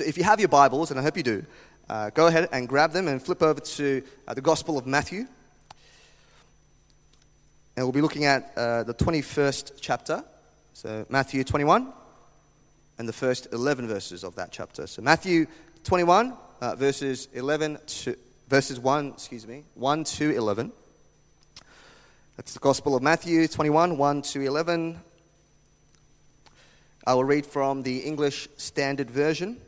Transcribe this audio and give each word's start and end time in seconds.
So 0.00 0.06
if 0.06 0.16
you 0.16 0.24
have 0.24 0.40
your 0.40 0.48
Bibles, 0.48 0.90
and 0.90 0.98
I 0.98 1.02
hope 1.02 1.18
you 1.18 1.22
do, 1.22 1.44
uh, 1.90 2.08
go 2.08 2.26
ahead 2.26 2.48
and 2.52 2.66
grab 2.66 2.92
them 2.92 3.06
and 3.06 3.22
flip 3.22 3.42
over 3.42 3.60
to 3.60 4.02
uh, 4.26 4.32
the 4.32 4.40
Gospel 4.40 4.78
of 4.78 4.86
Matthew. 4.86 5.26
And 7.76 7.84
we'll 7.84 7.92
be 7.92 8.00
looking 8.00 8.24
at 8.24 8.50
uh, 8.56 8.84
the 8.84 8.94
21st 8.94 9.72
chapter. 9.78 10.24
So 10.72 11.04
Matthew 11.10 11.44
21 11.44 11.92
and 12.96 13.06
the 13.06 13.12
first 13.12 13.48
11 13.52 13.88
verses 13.88 14.24
of 14.24 14.34
that 14.36 14.52
chapter. 14.52 14.86
So 14.86 15.02
Matthew 15.02 15.44
21, 15.84 16.32
uh, 16.62 16.76
verses 16.76 17.28
11 17.34 17.76
to 17.86 18.16
verses 18.48 18.80
1, 18.80 19.08
excuse 19.08 19.46
me, 19.46 19.64
1 19.74 20.04
to 20.04 20.34
11. 20.34 20.72
That's 22.38 22.54
the 22.54 22.60
Gospel 22.60 22.96
of 22.96 23.02
Matthew 23.02 23.46
21, 23.46 23.98
1 23.98 24.22
to 24.22 24.40
11. 24.40 24.98
I 27.06 27.12
will 27.12 27.24
read 27.24 27.44
from 27.44 27.82
the 27.82 27.98
English 27.98 28.48
Standard 28.56 29.10
Version. 29.10 29.58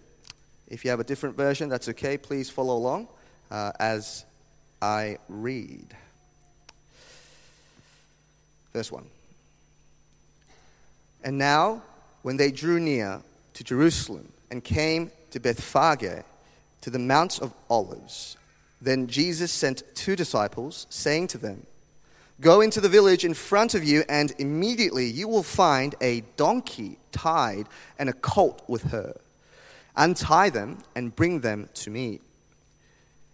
If 0.72 0.86
you 0.86 0.90
have 0.90 1.00
a 1.00 1.04
different 1.04 1.36
version, 1.36 1.68
that's 1.68 1.90
okay. 1.90 2.16
Please 2.16 2.48
follow 2.48 2.74
along 2.74 3.06
uh, 3.50 3.72
as 3.78 4.24
I 4.80 5.18
read. 5.28 5.94
Verse 8.72 8.90
1. 8.90 9.04
And 11.24 11.36
now, 11.36 11.82
when 12.22 12.38
they 12.38 12.50
drew 12.50 12.80
near 12.80 13.20
to 13.52 13.62
Jerusalem 13.62 14.32
and 14.50 14.64
came 14.64 15.10
to 15.32 15.40
Bethphage, 15.40 16.24
to 16.80 16.90
the 16.90 16.98
Mount 16.98 17.40
of 17.40 17.52
Olives, 17.68 18.38
then 18.80 19.08
Jesus 19.08 19.52
sent 19.52 19.82
two 19.94 20.16
disciples, 20.16 20.86
saying 20.88 21.26
to 21.28 21.38
them, 21.38 21.66
Go 22.40 22.62
into 22.62 22.80
the 22.80 22.88
village 22.88 23.26
in 23.26 23.34
front 23.34 23.74
of 23.74 23.84
you, 23.84 24.04
and 24.08 24.32
immediately 24.38 25.04
you 25.04 25.28
will 25.28 25.42
find 25.42 25.94
a 26.00 26.22
donkey 26.38 26.96
tied 27.12 27.66
and 27.98 28.08
a 28.08 28.14
colt 28.14 28.62
with 28.66 28.84
her. 28.84 29.14
Untie 29.96 30.50
them 30.50 30.78
and 30.96 31.14
bring 31.14 31.40
them 31.40 31.68
to 31.74 31.90
me. 31.90 32.20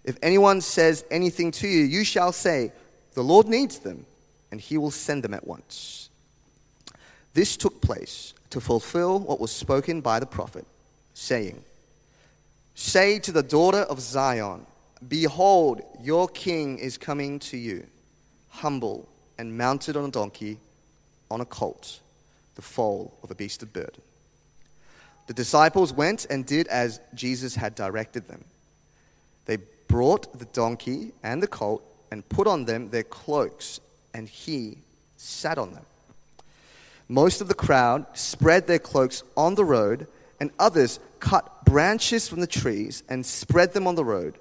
If 0.05 0.17
anyone 0.23 0.61
says 0.61 1.05
anything 1.11 1.51
to 1.53 1.69
you, 1.69 1.85
you 1.85 2.05
shall 2.05 2.33
say, 2.33 2.73
The 3.15 3.23
Lord 3.23 3.47
needs 3.47 3.79
them, 3.79 4.07
and 4.51 4.61
he 4.61 4.79
will 4.79 4.91
send 4.91 5.23
them 5.23 5.35
at 5.35 5.47
once. 5.47 6.09
This 7.35 7.57
took 7.57 7.81
place 7.81 8.35
to 8.51 8.61
fulfill 8.61 9.21
what 9.21 9.41
was 9.41 9.51
spoken 9.51 10.01
by 10.01 10.19
the 10.19 10.27
prophet, 10.27 10.67
saying, 11.15 11.63
Say 12.75 13.19
to 13.21 13.33
the 13.33 13.43
daughter 13.43 13.81
of 13.81 14.01
Zion, 14.01 14.67
Behold, 15.07 15.83
your 16.01 16.29
king 16.29 16.79
is 16.79 16.99
coming 16.99 17.39
to 17.41 17.57
you, 17.57 17.87
humble 18.49 19.09
and 19.39 19.57
mounted 19.57 19.97
on 19.97 20.07
a 20.07 20.11
donkey, 20.11 20.59
on 21.31 21.41
a 21.41 21.45
colt, 21.45 22.01
the 22.57 22.63
foal 22.63 23.17
of 23.23 23.31
a 23.31 23.35
beast 23.35 23.63
of 23.63 23.73
burden. 23.73 24.03
The 25.29 25.35
disciples 25.35 25.93
went 25.93 26.27
and 26.31 26.45
did 26.45 26.67
as 26.69 27.01
Jesus 27.15 27.55
had 27.55 27.75
directed 27.75 28.27
them. 28.27 28.45
They 29.45 29.59
brought 29.87 30.39
the 30.39 30.47
donkey 30.47 31.13
and 31.23 31.43
the 31.43 31.47
colt 31.47 31.85
and 32.11 32.27
put 32.31 32.47
on 32.47 32.65
them 32.65 32.89
their 32.89 33.03
cloaks, 33.03 33.79
and 34.15 34.27
he 34.27 34.79
sat 35.19 35.59
on 35.59 35.75
them. 35.75 35.85
Most 37.09 37.43
of 37.43 37.49
the 37.49 37.55
crowd 37.55 38.07
spread 38.15 38.67
their 38.67 38.79
cloaks 38.79 39.23
on 39.37 39.55
the 39.55 39.67
road, 39.67 40.07
and 40.41 40.51
others 40.59 40.99
cut 41.21 41.63
branches 41.67 42.27
from 42.27 42.41
the 42.41 42.47
trees 42.47 43.03
and 43.11 43.25
spread 43.27 43.75
them 43.75 43.87
on 43.87 43.97
the 43.97 44.05
road. 44.05 44.39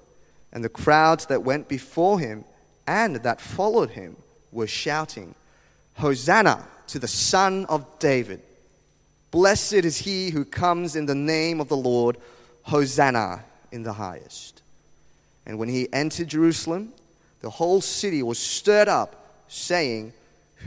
And 0.52 0.64
the 0.64 0.70
crowds 0.70 1.26
that 1.26 1.42
went 1.42 1.68
before 1.68 2.18
him 2.18 2.46
and 2.86 3.16
that 3.16 3.42
followed 3.42 3.90
him 3.90 4.16
were 4.52 4.66
shouting, 4.66 5.34
Hosanna 5.96 6.66
to 6.86 6.98
the 6.98 7.08
Son 7.08 7.66
of 7.66 7.98
David! 7.98 8.40
Blessed 9.30 9.74
is 9.74 9.98
he 9.98 10.30
who 10.30 10.44
comes 10.44 10.96
in 10.96 11.06
the 11.06 11.14
name 11.14 11.60
of 11.60 11.68
the 11.68 11.76
Lord, 11.76 12.16
Hosanna 12.62 13.44
in 13.70 13.82
the 13.82 13.92
highest. 13.92 14.62
And 15.46 15.58
when 15.58 15.68
he 15.68 15.92
entered 15.92 16.28
Jerusalem, 16.28 16.92
the 17.40 17.50
whole 17.50 17.80
city 17.80 18.22
was 18.22 18.38
stirred 18.38 18.88
up, 18.88 19.44
saying, 19.48 20.12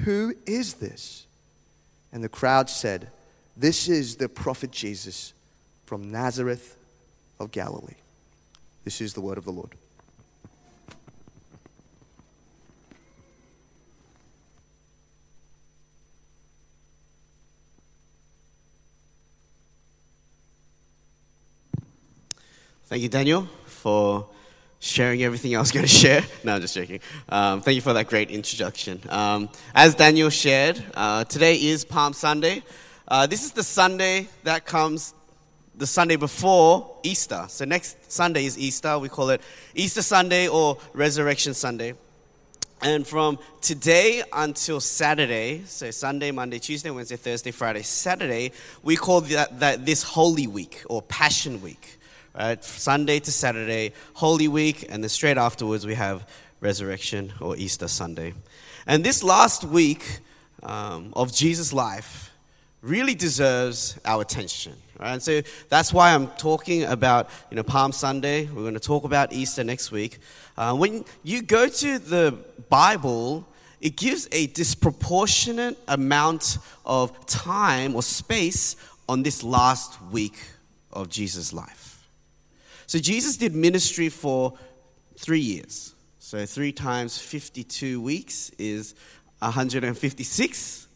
Who 0.03 0.33
is 0.45 0.75
this? 0.75 1.25
And 2.11 2.23
the 2.23 2.29
crowd 2.29 2.69
said, 2.69 3.09
This 3.57 3.87
is 3.87 4.15
the 4.15 4.29
prophet 4.29 4.71
Jesus 4.71 5.33
from 5.85 6.11
Nazareth 6.11 6.77
of 7.39 7.51
Galilee. 7.51 7.95
This 8.83 9.01
is 9.01 9.13
the 9.13 9.21
word 9.21 9.37
of 9.37 9.45
the 9.45 9.51
Lord. 9.51 9.75
Thank 22.91 23.03
you, 23.03 23.07
Daniel, 23.07 23.47
for 23.67 24.27
sharing 24.81 25.23
everything 25.23 25.55
I 25.55 25.61
was 25.61 25.71
going 25.71 25.85
to 25.87 25.89
share. 25.89 26.23
No, 26.43 26.55
I'm 26.55 26.59
just 26.59 26.75
joking. 26.75 26.99
Um, 27.29 27.61
thank 27.61 27.75
you 27.75 27.81
for 27.81 27.93
that 27.93 28.07
great 28.07 28.29
introduction. 28.29 28.99
Um, 29.07 29.47
as 29.73 29.95
Daniel 29.95 30.29
shared, 30.29 30.83
uh, 30.93 31.23
today 31.23 31.55
is 31.55 31.85
Palm 31.85 32.11
Sunday. 32.11 32.63
Uh, 33.07 33.27
this 33.27 33.45
is 33.45 33.53
the 33.53 33.63
Sunday 33.63 34.27
that 34.43 34.65
comes 34.65 35.13
the 35.77 35.87
Sunday 35.87 36.17
before 36.17 36.97
Easter. 37.01 37.45
So 37.47 37.63
next 37.63 38.11
Sunday 38.11 38.43
is 38.43 38.59
Easter. 38.59 38.99
We 38.99 39.07
call 39.07 39.29
it 39.29 39.39
Easter 39.73 40.01
Sunday 40.01 40.49
or 40.49 40.77
Resurrection 40.91 41.53
Sunday. 41.53 41.93
And 42.81 43.07
from 43.07 43.39
today 43.61 44.21
until 44.33 44.81
Saturday, 44.81 45.63
so 45.65 45.91
Sunday, 45.91 46.31
Monday, 46.31 46.59
Tuesday, 46.59 46.89
Wednesday, 46.89 47.15
Thursday, 47.15 47.51
Friday, 47.51 47.83
Saturday, 47.83 48.51
we 48.83 48.97
call 48.97 49.21
that, 49.21 49.61
that 49.61 49.85
this 49.85 50.03
Holy 50.03 50.47
Week 50.47 50.83
or 50.89 51.01
Passion 51.03 51.61
Week. 51.61 51.99
Right? 52.37 52.63
Sunday 52.63 53.19
to 53.19 53.31
Saturday, 53.31 53.93
Holy 54.13 54.47
Week, 54.47 54.85
and 54.89 55.03
then 55.03 55.09
straight 55.09 55.37
afterwards 55.37 55.85
we 55.85 55.95
have 55.95 56.27
Resurrection 56.61 57.33
or 57.41 57.57
Easter 57.57 57.87
Sunday. 57.87 58.33
And 58.87 59.03
this 59.03 59.23
last 59.23 59.63
week 59.63 60.19
um, 60.63 61.11
of 61.15 61.33
Jesus' 61.33 61.73
life 61.73 62.31
really 62.81 63.15
deserves 63.15 63.99
our 64.05 64.21
attention. 64.21 64.73
Right? 64.99 65.13
And 65.13 65.21
so 65.21 65.41
that's 65.69 65.93
why 65.93 66.13
I'm 66.13 66.27
talking 66.29 66.83
about 66.83 67.29
you 67.49 67.57
know, 67.57 67.63
Palm 67.63 67.91
Sunday. 67.91 68.45
We're 68.45 68.61
going 68.61 68.73
to 68.75 68.79
talk 68.79 69.03
about 69.03 69.33
Easter 69.33 69.63
next 69.63 69.91
week. 69.91 70.19
Uh, 70.57 70.75
when 70.75 71.05
you 71.23 71.41
go 71.41 71.67
to 71.67 71.99
the 71.99 72.37
Bible, 72.69 73.47
it 73.81 73.97
gives 73.97 74.27
a 74.31 74.47
disproportionate 74.47 75.77
amount 75.87 76.59
of 76.85 77.25
time 77.25 77.95
or 77.95 78.03
space 78.03 78.75
on 79.09 79.23
this 79.23 79.43
last 79.43 80.01
week 80.11 80.37
of 80.93 81.09
Jesus' 81.09 81.51
life. 81.51 81.90
So 82.91 82.99
Jesus 82.99 83.37
did 83.37 83.55
ministry 83.55 84.09
for 84.09 84.51
three 85.17 85.39
years. 85.39 85.95
So 86.19 86.45
three 86.45 86.73
times 86.73 87.17
52 87.17 88.01
weeks 88.01 88.51
is 88.59 88.95
156, 89.39 90.87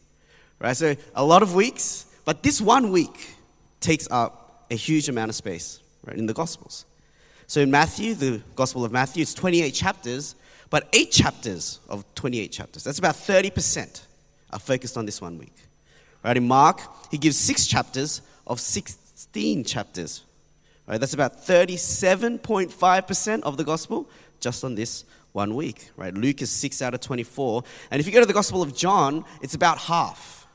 right? 0.58 0.76
So 0.76 0.94
a 1.14 1.24
lot 1.24 1.42
of 1.42 1.54
weeks, 1.54 2.04
but 2.26 2.42
this 2.42 2.60
one 2.60 2.92
week 2.92 3.30
takes 3.80 4.06
up 4.10 4.66
a 4.70 4.74
huge 4.74 5.08
amount 5.08 5.30
of 5.30 5.36
space, 5.36 5.80
right, 6.04 6.18
in 6.18 6.26
the 6.26 6.34
Gospels. 6.34 6.84
So 7.46 7.62
in 7.62 7.70
Matthew, 7.70 8.12
the 8.12 8.42
Gospel 8.56 8.84
of 8.84 8.92
Matthew, 8.92 9.22
it's 9.22 9.32
28 9.32 9.70
chapters, 9.70 10.34
but 10.68 10.90
eight 10.92 11.10
chapters 11.10 11.80
of 11.88 12.04
28 12.14 12.52
chapters. 12.52 12.84
That's 12.84 12.98
about 12.98 13.14
30% 13.14 14.02
are 14.52 14.58
focused 14.58 14.98
on 14.98 15.06
this 15.06 15.22
one 15.22 15.38
week. 15.38 15.54
Right, 16.22 16.36
in 16.36 16.46
Mark, 16.46 16.78
he 17.10 17.16
gives 17.16 17.38
six 17.38 17.66
chapters 17.66 18.20
of 18.46 18.60
16 18.60 19.64
chapters 19.64 20.25
That's 20.86 21.14
about 21.14 21.44
37.5% 21.44 23.42
of 23.42 23.56
the 23.56 23.64
gospel 23.64 24.08
just 24.40 24.62
on 24.64 24.74
this 24.74 25.04
one 25.32 25.54
week. 25.54 25.90
Right? 25.96 26.14
Luke 26.14 26.42
is 26.42 26.50
6 26.50 26.82
out 26.82 26.94
of 26.94 27.00
24. 27.00 27.62
And 27.90 28.00
if 28.00 28.06
you 28.06 28.12
go 28.12 28.20
to 28.20 28.26
the 28.26 28.32
Gospel 28.32 28.62
of 28.62 28.74
John, 28.74 29.24
it's 29.42 29.54
about 29.54 29.78
half. 29.78 30.46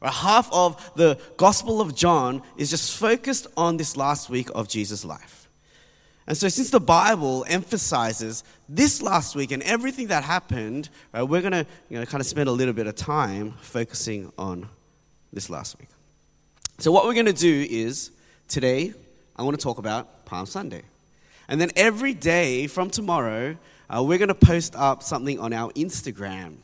Right? 0.00 0.12
Half 0.12 0.52
of 0.52 0.92
the 0.94 1.18
Gospel 1.36 1.80
of 1.80 1.94
John 1.94 2.42
is 2.56 2.70
just 2.70 2.96
focused 2.96 3.46
on 3.56 3.76
this 3.78 3.96
last 3.96 4.28
week 4.28 4.48
of 4.54 4.68
Jesus' 4.68 5.04
life. 5.04 5.48
And 6.26 6.36
so, 6.36 6.48
since 6.48 6.70
the 6.70 6.80
Bible 6.80 7.44
emphasizes 7.48 8.44
this 8.68 9.02
last 9.02 9.34
week 9.34 9.50
and 9.50 9.62
everything 9.64 10.08
that 10.08 10.22
happened, 10.22 10.88
right, 11.12 11.22
we're 11.22 11.40
going 11.40 11.52
to 11.52 11.66
you 11.88 11.98
know, 11.98 12.06
kind 12.06 12.20
of 12.20 12.26
spend 12.26 12.48
a 12.48 12.52
little 12.52 12.74
bit 12.74 12.86
of 12.86 12.94
time 12.94 13.54
focusing 13.62 14.32
on 14.38 14.68
this 15.32 15.50
last 15.50 15.78
week. 15.80 15.88
So, 16.78 16.92
what 16.92 17.04
we're 17.04 17.14
going 17.14 17.26
to 17.26 17.32
do 17.32 17.66
is 17.68 18.12
today, 18.46 18.94
I 19.40 19.42
want 19.42 19.58
to 19.58 19.62
talk 19.64 19.78
about 19.78 20.26
Palm 20.26 20.44
Sunday. 20.44 20.82
And 21.48 21.58
then 21.58 21.70
every 21.74 22.12
day 22.12 22.66
from 22.66 22.90
tomorrow, 22.90 23.56
uh, 23.88 24.02
we're 24.02 24.18
going 24.18 24.28
to 24.28 24.34
post 24.34 24.76
up 24.76 25.02
something 25.02 25.38
on 25.40 25.54
our 25.54 25.72
Instagram, 25.72 26.56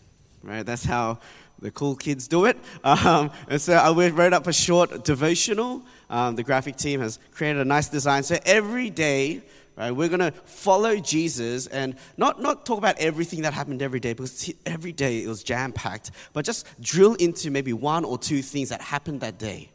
right? 0.43 0.61
That's 0.61 0.84
how 0.84 1.19
the 1.58 1.70
cool 1.70 1.96
kids 1.96 2.28
do 2.28 2.44
it. 2.44 2.58
Um, 2.84 3.31
and 3.49 3.58
so 3.62 3.73
I 3.73 3.90
wrote 4.11 4.34
up 4.34 4.46
a 4.46 4.52
short 4.52 5.06
devotional. 5.06 5.81
Um, 6.11 6.37
the 6.37 6.43
graphic 6.43 6.76
team 6.76 7.00
has 7.00 7.19
created 7.32 7.62
a 7.62 7.64
nice 7.64 7.88
design. 7.88 8.23
So 8.25 8.37
every 8.44 8.90
day, 8.90 9.40
right, 9.78 9.90
we're 9.90 10.11
going 10.11 10.20
to 10.20 10.32
follow 10.44 10.96
Jesus 10.96 11.69
and 11.69 11.96
not, 12.19 12.43
not 12.43 12.67
talk 12.67 12.76
about 12.76 12.99
everything 12.99 13.40
that 13.40 13.55
happened 13.55 13.81
every 13.81 14.00
day 14.00 14.12
because 14.12 14.52
every 14.67 14.93
day 14.93 15.23
it 15.23 15.28
was 15.28 15.43
jam 15.43 15.73
packed, 15.73 16.11
but 16.34 16.44
just 16.44 16.67
drill 16.82 17.14
into 17.14 17.50
maybe 17.50 17.73
one 17.73 18.05
or 18.05 18.19
two 18.19 18.43
things 18.43 18.69
that 18.69 18.82
happened 18.82 19.23
that 19.23 19.38
day. 19.38 19.70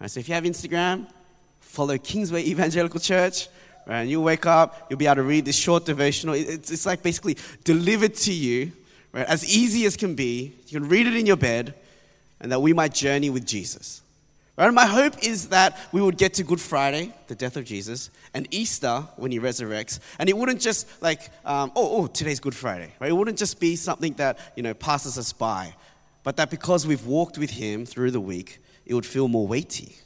Right, 0.00 0.08
so 0.08 0.20
if 0.20 0.28
you 0.28 0.34
have 0.34 0.44
Instagram, 0.44 1.08
follow 1.74 1.98
Kingsway 1.98 2.44
Evangelical 2.44 3.00
Church, 3.00 3.48
right? 3.86 4.02
And 4.02 4.10
you 4.10 4.20
wake 4.20 4.46
up, 4.46 4.86
you'll 4.88 4.98
be 4.98 5.06
able 5.06 5.16
to 5.16 5.22
read 5.22 5.44
this 5.44 5.56
short 5.56 5.84
devotional. 5.84 6.34
It's, 6.34 6.70
it's 6.70 6.86
like 6.86 7.02
basically 7.02 7.36
delivered 7.64 8.14
to 8.14 8.32
you, 8.32 8.72
right? 9.12 9.26
As 9.26 9.44
easy 9.44 9.84
as 9.84 9.96
can 9.96 10.14
be. 10.14 10.52
You 10.68 10.80
can 10.80 10.88
read 10.88 11.06
it 11.06 11.16
in 11.16 11.26
your 11.26 11.36
bed, 11.36 11.74
and 12.40 12.52
that 12.52 12.60
we 12.60 12.72
might 12.72 12.94
journey 12.94 13.30
with 13.30 13.44
Jesus. 13.44 14.02
Right? 14.56 14.66
And 14.66 14.74
my 14.74 14.86
hope 14.86 15.24
is 15.24 15.48
that 15.48 15.78
we 15.90 16.00
would 16.00 16.16
get 16.16 16.34
to 16.34 16.44
Good 16.44 16.60
Friday, 16.60 17.12
the 17.26 17.34
death 17.34 17.56
of 17.56 17.64
Jesus, 17.64 18.10
and 18.32 18.46
Easter 18.52 19.00
when 19.16 19.32
he 19.32 19.40
resurrects, 19.40 19.98
and 20.18 20.28
it 20.28 20.36
wouldn't 20.36 20.60
just 20.60 21.02
like, 21.02 21.22
um, 21.44 21.72
oh, 21.74 22.02
oh, 22.02 22.06
today's 22.06 22.40
Good 22.40 22.54
Friday. 22.54 22.92
Right? 23.00 23.10
It 23.10 23.14
wouldn't 23.14 23.38
just 23.38 23.58
be 23.58 23.74
something 23.74 24.14
that 24.14 24.38
you 24.56 24.62
know 24.62 24.74
passes 24.74 25.18
us 25.18 25.32
by, 25.32 25.74
but 26.22 26.36
that 26.36 26.50
because 26.50 26.86
we've 26.86 27.04
walked 27.04 27.36
with 27.36 27.50
him 27.50 27.84
through 27.84 28.12
the 28.12 28.20
week, 28.20 28.60
it 28.86 28.94
would 28.94 29.06
feel 29.06 29.26
more 29.26 29.46
weighty, 29.46 29.96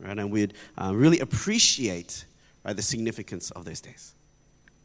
right? 0.00 0.18
And 0.18 0.30
we'd 0.30 0.54
uh, 0.76 0.92
really 0.94 1.20
appreciate 1.20 2.24
right, 2.64 2.76
the 2.76 2.82
significance 2.82 3.50
of 3.52 3.64
those 3.64 3.80
days. 3.80 4.14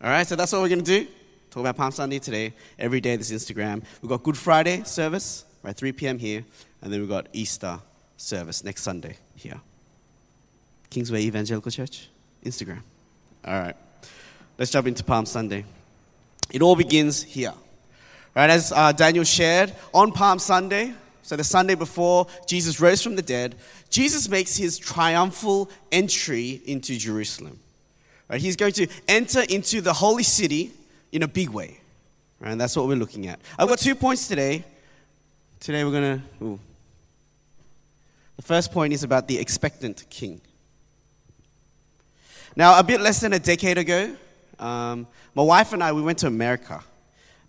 All 0.04 0.10
right, 0.10 0.26
so 0.26 0.36
that's 0.36 0.52
what 0.52 0.62
we're 0.62 0.70
going 0.70 0.84
to 0.84 1.00
do. 1.00 1.08
Talk 1.52 1.62
about 1.62 1.78
Palm 1.78 1.92
Sunday 1.92 2.20
today. 2.20 2.54
Every 2.80 3.02
day, 3.02 3.16
this 3.18 3.32
Instagram. 3.32 3.84
We've 4.02 4.10
got 4.10 4.24
Good 4.24 4.38
Friday 4.38 4.84
service, 4.84 5.46
right, 5.64 5.76
3 5.76 5.92
p.m. 5.92 6.18
here, 6.18 6.44
and 6.82 6.92
then 6.92 7.02
we've 7.02 7.10
got 7.10 7.28
Easter 7.34 7.80
service 8.18 8.64
next 8.64 8.84
Sunday 8.84 9.18
here. 9.36 9.60
Kingsway 10.90 11.22
Evangelical 11.24 11.72
Church, 11.72 12.10
Instagram. 12.46 12.82
All 13.46 13.60
right, 13.60 13.76
let's 14.58 14.72
jump 14.72 14.88
into 14.88 15.04
Palm 15.04 15.26
Sunday. 15.26 15.66
It 16.52 16.62
all 16.62 16.76
begins 16.76 17.24
here. 17.24 17.54
Right, 18.34 18.50
as 18.50 18.72
uh, 18.72 18.94
Daniel 18.94 19.26
shared, 19.26 19.74
on 19.94 20.14
Palm 20.14 20.40
Sunday, 20.40 20.94
so 21.24 21.36
the 21.36 21.44
Sunday 21.44 21.76
before 21.76 22.28
Jesus 22.48 22.80
rose 22.80 23.02
from 23.02 23.16
the 23.16 23.22
dead, 23.22 23.56
Jesus 23.90 24.28
makes 24.30 24.58
his 24.58 24.78
triumphal 24.78 25.70
entry 25.92 26.62
into 26.66 26.98
Jerusalem. 26.98 27.60
Right, 28.30 28.42
he's 28.42 28.56
going 28.56 28.74
to 28.74 28.88
enter 29.08 29.42
into 29.42 29.82
the 29.82 29.94
holy 29.94 30.24
city 30.24 30.72
in 31.12 31.24
a 31.24 31.28
big 31.28 31.50
way. 31.50 31.80
Right, 32.40 32.52
and 32.52 32.62
that's 32.62 32.76
what 32.76 32.88
we're 32.88 32.96
looking 32.96 33.28
at. 33.28 33.40
I've 33.60 33.68
got 33.68 33.80
two 33.80 33.96
points 33.96 34.28
today. 34.28 34.64
Today 35.60 35.84
we're 35.84 35.92
going 35.92 36.24
to. 36.40 36.60
The 38.38 38.42
first 38.42 38.72
point 38.72 38.94
is 38.94 39.04
about 39.04 39.28
the 39.28 39.38
expectant 39.38 40.06
king. 40.10 40.42
Now, 42.56 42.80
a 42.80 42.84
bit 42.84 43.00
less 43.00 43.20
than 43.20 43.34
a 43.34 43.40
decade 43.40 43.78
ago, 43.78 44.16
um, 44.60 45.08
my 45.36 45.44
wife 45.44 45.74
and 45.74 45.84
I, 45.84 45.92
we 45.92 46.02
went 46.02 46.20
to 46.20 46.28
America. 46.28 46.84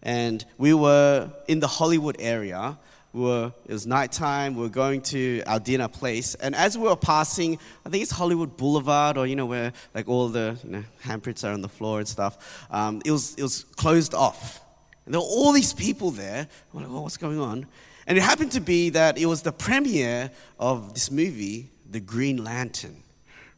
And 0.02 0.44
we 0.58 0.74
were 0.74 1.30
in 1.48 1.60
the 1.60 1.68
Hollywood 1.68 2.16
area. 2.18 2.76
We 3.12 3.20
were, 3.20 3.52
it 3.66 3.72
was 3.72 3.86
nighttime. 3.86 4.54
We 4.54 4.62
were 4.62 4.68
going 4.70 5.02
to 5.02 5.42
our 5.46 5.60
dinner 5.60 5.88
place. 5.88 6.34
And 6.36 6.54
as 6.54 6.78
we 6.78 6.84
were 6.84 6.96
passing, 6.96 7.58
I 7.84 7.90
think 7.90 8.02
it's 8.02 8.12
Hollywood 8.12 8.56
Boulevard 8.56 9.18
or, 9.18 9.26
you 9.26 9.36
know, 9.36 9.44
where 9.44 9.72
like 9.94 10.08
all 10.08 10.28
the 10.28 10.58
you 10.64 10.70
know, 10.70 10.84
handprints 11.04 11.46
are 11.46 11.52
on 11.52 11.60
the 11.60 11.68
floor 11.68 11.98
and 11.98 12.08
stuff. 12.08 12.66
Um, 12.70 13.02
it, 13.04 13.10
was, 13.10 13.34
it 13.34 13.42
was 13.42 13.64
closed 13.76 14.14
off. 14.14 14.60
And 15.04 15.12
there 15.12 15.20
were 15.20 15.26
all 15.26 15.52
these 15.52 15.74
people 15.74 16.10
there. 16.10 16.48
I'm 16.72 16.82
like, 16.82 17.02
what's 17.02 17.18
going 17.18 17.38
on? 17.38 17.66
And 18.06 18.16
it 18.16 18.22
happened 18.22 18.52
to 18.52 18.60
be 18.60 18.90
that 18.90 19.18
it 19.18 19.26
was 19.26 19.42
the 19.42 19.52
premiere 19.52 20.30
of 20.58 20.94
this 20.94 21.10
movie, 21.10 21.70
The 21.90 22.00
Green 22.00 22.42
Lantern. 22.42 23.02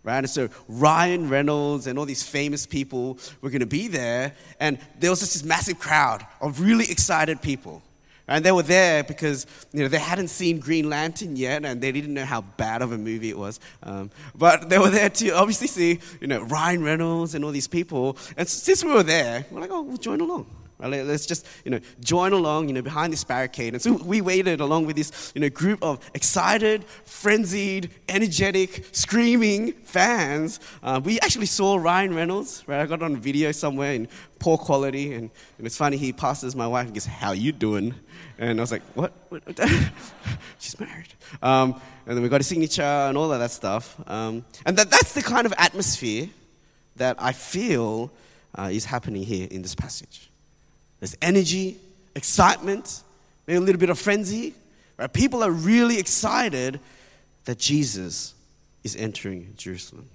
Right? 0.03 0.19
And 0.19 0.29
so 0.29 0.51
Ryan 0.69 1.31
Reynolds 1.31 1.87
and 1.87 1.99
all 1.99 2.05
these 2.05 2.25
famous 2.25 2.67
people 2.67 3.19
were 3.41 3.51
going 3.51 3.61
to 3.61 3.67
be 3.67 3.87
there. 3.87 4.35
And 4.59 4.79
there 4.99 5.11
was 5.11 5.21
just 5.21 5.33
this 5.33 5.45
massive 5.45 5.79
crowd 5.79 6.27
of 6.41 6.61
really 6.61 6.91
excited 6.91 7.41
people. 7.41 7.83
And 8.27 8.45
they 8.45 8.53
were 8.53 8.63
there 8.63 9.05
because 9.05 9.47
you 9.73 9.81
know, 9.81 9.89
they 9.89 9.99
hadn't 9.99 10.29
seen 10.29 10.59
Green 10.59 10.89
Lantern 10.89 11.37
yet 11.37 11.65
and 11.65 11.81
they 11.81 11.93
didn't 11.93 12.15
know 12.15 12.25
how 12.25 12.41
bad 12.41 12.81
of 12.81 12.93
a 12.93 12.99
movie 12.99 13.29
it 13.29 13.39
was. 13.39 13.61
Um, 13.83 14.11
but 14.35 14.71
they 14.71 14.79
were 14.79 14.91
there 14.91 15.11
to 15.11 15.31
obviously 15.31 15.67
see 15.67 16.01
you 16.21 16.27
know, 16.27 16.43
Ryan 16.43 16.83
Reynolds 16.83 17.35
and 17.35 17.45
all 17.45 17.51
these 17.51 17.69
people. 17.69 18.17
And 18.37 18.49
since 18.49 18.83
we 18.83 18.93
were 18.93 19.03
there, 19.03 19.45
we're 19.51 19.61
like, 19.61 19.71
oh, 19.71 19.83
we'll 19.83 19.97
join 19.99 20.21
along. 20.21 20.47
Let's 20.79 21.27
just, 21.27 21.47
you 21.65 21.71
know, 21.71 21.81
join 22.01 22.33
along, 22.33 22.69
you 22.69 22.75
know, 22.75 22.83
behind 22.83 23.13
this 23.13 23.25
barricade. 23.25 23.75
And 23.75 23.83
so 23.83 23.93
we 23.93 24.21
waited 24.21 24.61
along 24.61 24.87
with 24.87 24.97
this, 24.97 25.33
you 25.35 25.41
know, 25.41 25.49
group 25.49 25.83
of 25.83 25.99
excited, 26.15 26.85
frenzied, 27.05 27.91
energetic, 28.09 28.87
screaming 28.93 29.73
fans. 29.73 30.61
Uh, 30.83 31.01
we 31.03 31.21
actually 31.21 31.47
saw 31.47 31.77
Ryan 31.77 32.15
Reynolds, 32.15 32.65
right? 32.67 32.81
I 32.81 32.87
got 32.87 33.03
on 33.03 33.17
video 33.17 33.53
somewhere 33.53 33.95
in 33.95 34.09
poor 34.41 34.59
quality. 34.59 35.15
And, 35.15 35.31
and 35.59 35.67
it's 35.67 35.77
funny, 35.77 35.97
he 35.97 36.13
passes 36.13 36.57
my 36.57 36.67
wife 36.67 36.87
and 36.87 36.95
goes, 36.95 37.07
how 37.07 37.33
you 37.33 37.53
doing? 37.53 37.95
And 38.39 38.59
I 38.59 38.63
was 38.63 38.73
like, 38.73 38.83
what? 38.95 39.13
what? 39.29 39.43
She's 40.59 40.79
married. 40.79 41.15
Um, 41.41 41.81
and 42.07 42.17
then 42.17 42.23
we 42.23 42.29
got 42.29 42.41
a 42.41 42.45
signature 42.45 42.83
and 42.83 43.17
all 43.17 43.33
of 43.33 43.39
that 43.39 43.53
stuff. 43.53 43.97
Um, 44.09 44.45
and 44.67 44.77
that, 44.77 44.91
that's 44.91 45.15
the 45.15 45.23
kind 45.23 45.47
of 45.47 45.55
atmosphere 45.57 46.29
that 46.97 47.17
I 47.19 47.33
feel 47.33 48.11
uh, 48.57 48.71
is 48.73 48.85
happening 48.85 49.23
here 49.23 49.49
in 49.51 49.63
this 49.63 49.75
passage. 49.75 50.31
There's 51.05 51.19
energy, 51.21 51.77
excitement, 52.15 53.03
maybe 53.47 53.59
a 53.59 53.61
little 53.61 53.79
bit 53.79 53.91
of 53.91 53.99
frenzy. 53.99 54.55
Right? 54.97 55.13
People 55.13 55.45
are 55.45 55.51
really 55.51 55.99
excited 55.99 56.81
that 57.45 57.59
Jesus 57.59 58.33
is 58.85 58.97
entering 58.97 59.53
Jerusalem. 59.59 60.09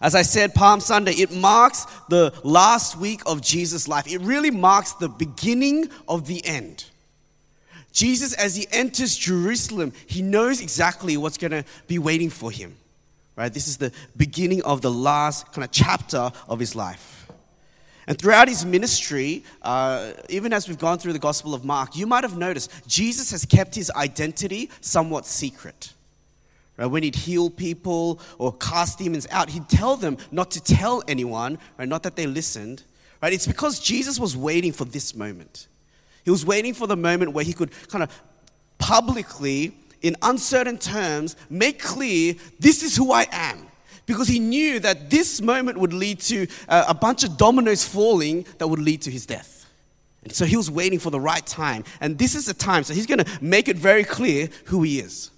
As 0.00 0.16
I 0.16 0.22
said, 0.22 0.52
Palm 0.52 0.80
Sunday, 0.80 1.12
it 1.12 1.30
marks 1.30 1.86
the 2.08 2.34
last 2.42 2.96
week 2.96 3.20
of 3.24 3.40
Jesus' 3.40 3.86
life. 3.86 4.08
It 4.08 4.20
really 4.22 4.50
marks 4.50 4.94
the 4.94 5.08
beginning 5.08 5.90
of 6.08 6.26
the 6.26 6.44
end. 6.44 6.86
Jesus, 7.92 8.32
as 8.32 8.56
he 8.56 8.66
enters 8.72 9.16
Jerusalem, 9.16 9.92
he 10.08 10.22
knows 10.22 10.60
exactly 10.60 11.16
what's 11.16 11.38
going 11.38 11.52
to 11.52 11.64
be 11.86 12.00
waiting 12.00 12.30
for 12.30 12.50
him. 12.50 12.74
Right? 13.36 13.54
This 13.54 13.68
is 13.68 13.76
the 13.76 13.92
beginning 14.16 14.64
of 14.64 14.82
the 14.82 14.90
last 14.90 15.52
kind 15.52 15.62
of 15.64 15.70
chapter 15.70 16.32
of 16.48 16.58
his 16.58 16.74
life. 16.74 17.21
And 18.06 18.18
throughout 18.18 18.48
his 18.48 18.64
ministry, 18.64 19.44
uh, 19.62 20.12
even 20.28 20.52
as 20.52 20.68
we've 20.68 20.78
gone 20.78 20.98
through 20.98 21.12
the 21.12 21.18
Gospel 21.18 21.54
of 21.54 21.64
Mark, 21.64 21.94
you 21.96 22.06
might 22.06 22.24
have 22.24 22.36
noticed 22.36 22.70
Jesus 22.86 23.30
has 23.30 23.44
kept 23.44 23.74
his 23.74 23.90
identity 23.92 24.70
somewhat 24.80 25.24
secret. 25.24 25.92
Right? 26.76 26.86
When 26.86 27.02
he'd 27.04 27.14
heal 27.14 27.48
people 27.48 28.20
or 28.38 28.52
cast 28.54 28.98
demons 28.98 29.28
out, 29.30 29.50
he'd 29.50 29.68
tell 29.68 29.96
them 29.96 30.16
not 30.32 30.50
to 30.52 30.60
tell 30.60 31.02
anyone, 31.06 31.58
right? 31.78 31.88
not 31.88 32.02
that 32.02 32.16
they 32.16 32.26
listened. 32.26 32.82
Right? 33.22 33.32
It's 33.32 33.46
because 33.46 33.78
Jesus 33.78 34.18
was 34.18 34.36
waiting 34.36 34.72
for 34.72 34.84
this 34.84 35.14
moment. 35.14 35.68
He 36.24 36.30
was 36.30 36.44
waiting 36.44 36.74
for 36.74 36.88
the 36.88 36.96
moment 36.96 37.32
where 37.32 37.44
he 37.44 37.52
could 37.52 37.70
kind 37.88 38.02
of 38.02 38.22
publicly, 38.78 39.76
in 40.00 40.16
uncertain 40.22 40.78
terms, 40.78 41.36
make 41.48 41.80
clear 41.80 42.34
this 42.58 42.82
is 42.82 42.96
who 42.96 43.12
I 43.12 43.26
am 43.30 43.68
because 44.12 44.28
he 44.28 44.38
knew 44.38 44.78
that 44.80 45.08
this 45.08 45.40
moment 45.40 45.78
would 45.78 45.92
lead 45.92 46.20
to 46.20 46.46
uh, 46.68 46.84
a 46.88 46.94
bunch 46.94 47.24
of 47.24 47.36
dominoes 47.36 47.86
falling 47.86 48.44
that 48.58 48.68
would 48.68 48.78
lead 48.78 49.02
to 49.02 49.10
his 49.10 49.24
death. 49.24 49.66
And 50.22 50.32
so 50.32 50.44
he 50.44 50.56
was 50.56 50.70
waiting 50.70 50.98
for 50.98 51.10
the 51.10 51.18
right 51.18 51.44
time. 51.44 51.84
And 52.00 52.18
this 52.18 52.34
is 52.34 52.46
the 52.46 52.54
time. 52.54 52.84
So 52.84 52.94
he's 52.94 53.06
going 53.06 53.24
to 53.24 53.38
make 53.40 53.68
it 53.68 53.76
very 53.76 54.04
clear 54.04 54.48
who 54.66 54.82
he 54.82 55.00
is. 55.00 55.30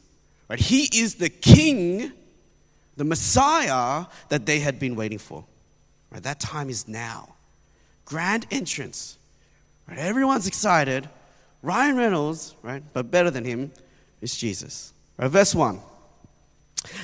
Right? 0.49 0.59
He 0.59 0.91
is 0.93 1.15
the 1.15 1.29
king, 1.29 2.13
the 2.97 3.05
Messiah 3.05 4.07
that 4.29 4.45
they 4.45 4.59
had 4.59 4.79
been 4.79 4.97
waiting 4.97 5.19
for. 5.19 5.45
Right? 6.11 6.23
That 6.23 6.41
time 6.41 6.69
is 6.69 6.87
now. 6.87 7.35
Grand 8.05 8.47
entrance. 8.51 9.17
Right? 9.89 9.99
Everyone's 9.99 10.47
excited. 10.47 11.09
Ryan 11.63 11.97
Reynolds, 11.97 12.55
right? 12.63 12.83
But 12.93 13.11
better 13.11 13.31
than 13.31 13.45
him 13.45 13.73
is 14.21 14.37
Jesus. 14.37 14.93
Right? 15.17 15.31
Verse 15.31 15.55
1. 15.55 15.81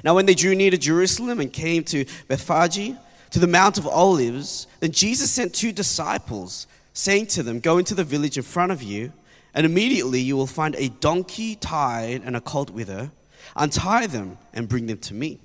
Now, 0.05 0.15
when 0.15 0.27
they 0.27 0.35
drew 0.35 0.55
near 0.55 0.71
to 0.71 0.79
Jerusalem 0.79 1.41
and 1.41 1.53
came 1.53 1.85
to 1.85 2.05
Bethphage, 2.29 2.95
to 3.31 3.39
the 3.39 3.47
Mount 3.47 3.79
of 3.79 3.87
Olives, 3.87 4.67
then 4.81 4.93
Jesus 4.93 5.31
sent 5.31 5.55
two 5.55 5.73
disciples, 5.73 6.67
saying 6.93 7.27
to 7.29 7.43
them, 7.43 7.61
Go 7.61 7.79
into 7.79 7.95
the 7.95 8.05
village 8.05 8.37
in 8.37 8.43
front 8.43 8.73
of 8.73 8.83
you, 8.83 9.13
and 9.55 9.65
immediately 9.65 10.21
you 10.21 10.37
will 10.37 10.47
find 10.47 10.75
a 10.77 10.89
donkey 10.89 11.55
tied 11.57 12.23
and 12.25 12.37
a 12.37 12.41
colt 12.41 12.71
with 12.71 12.89
her. 12.89 13.11
Untie 13.57 14.07
them 14.07 14.39
and 14.53 14.69
bring 14.69 14.87
them 14.87 14.99
to 14.99 15.15
me. 15.15 15.41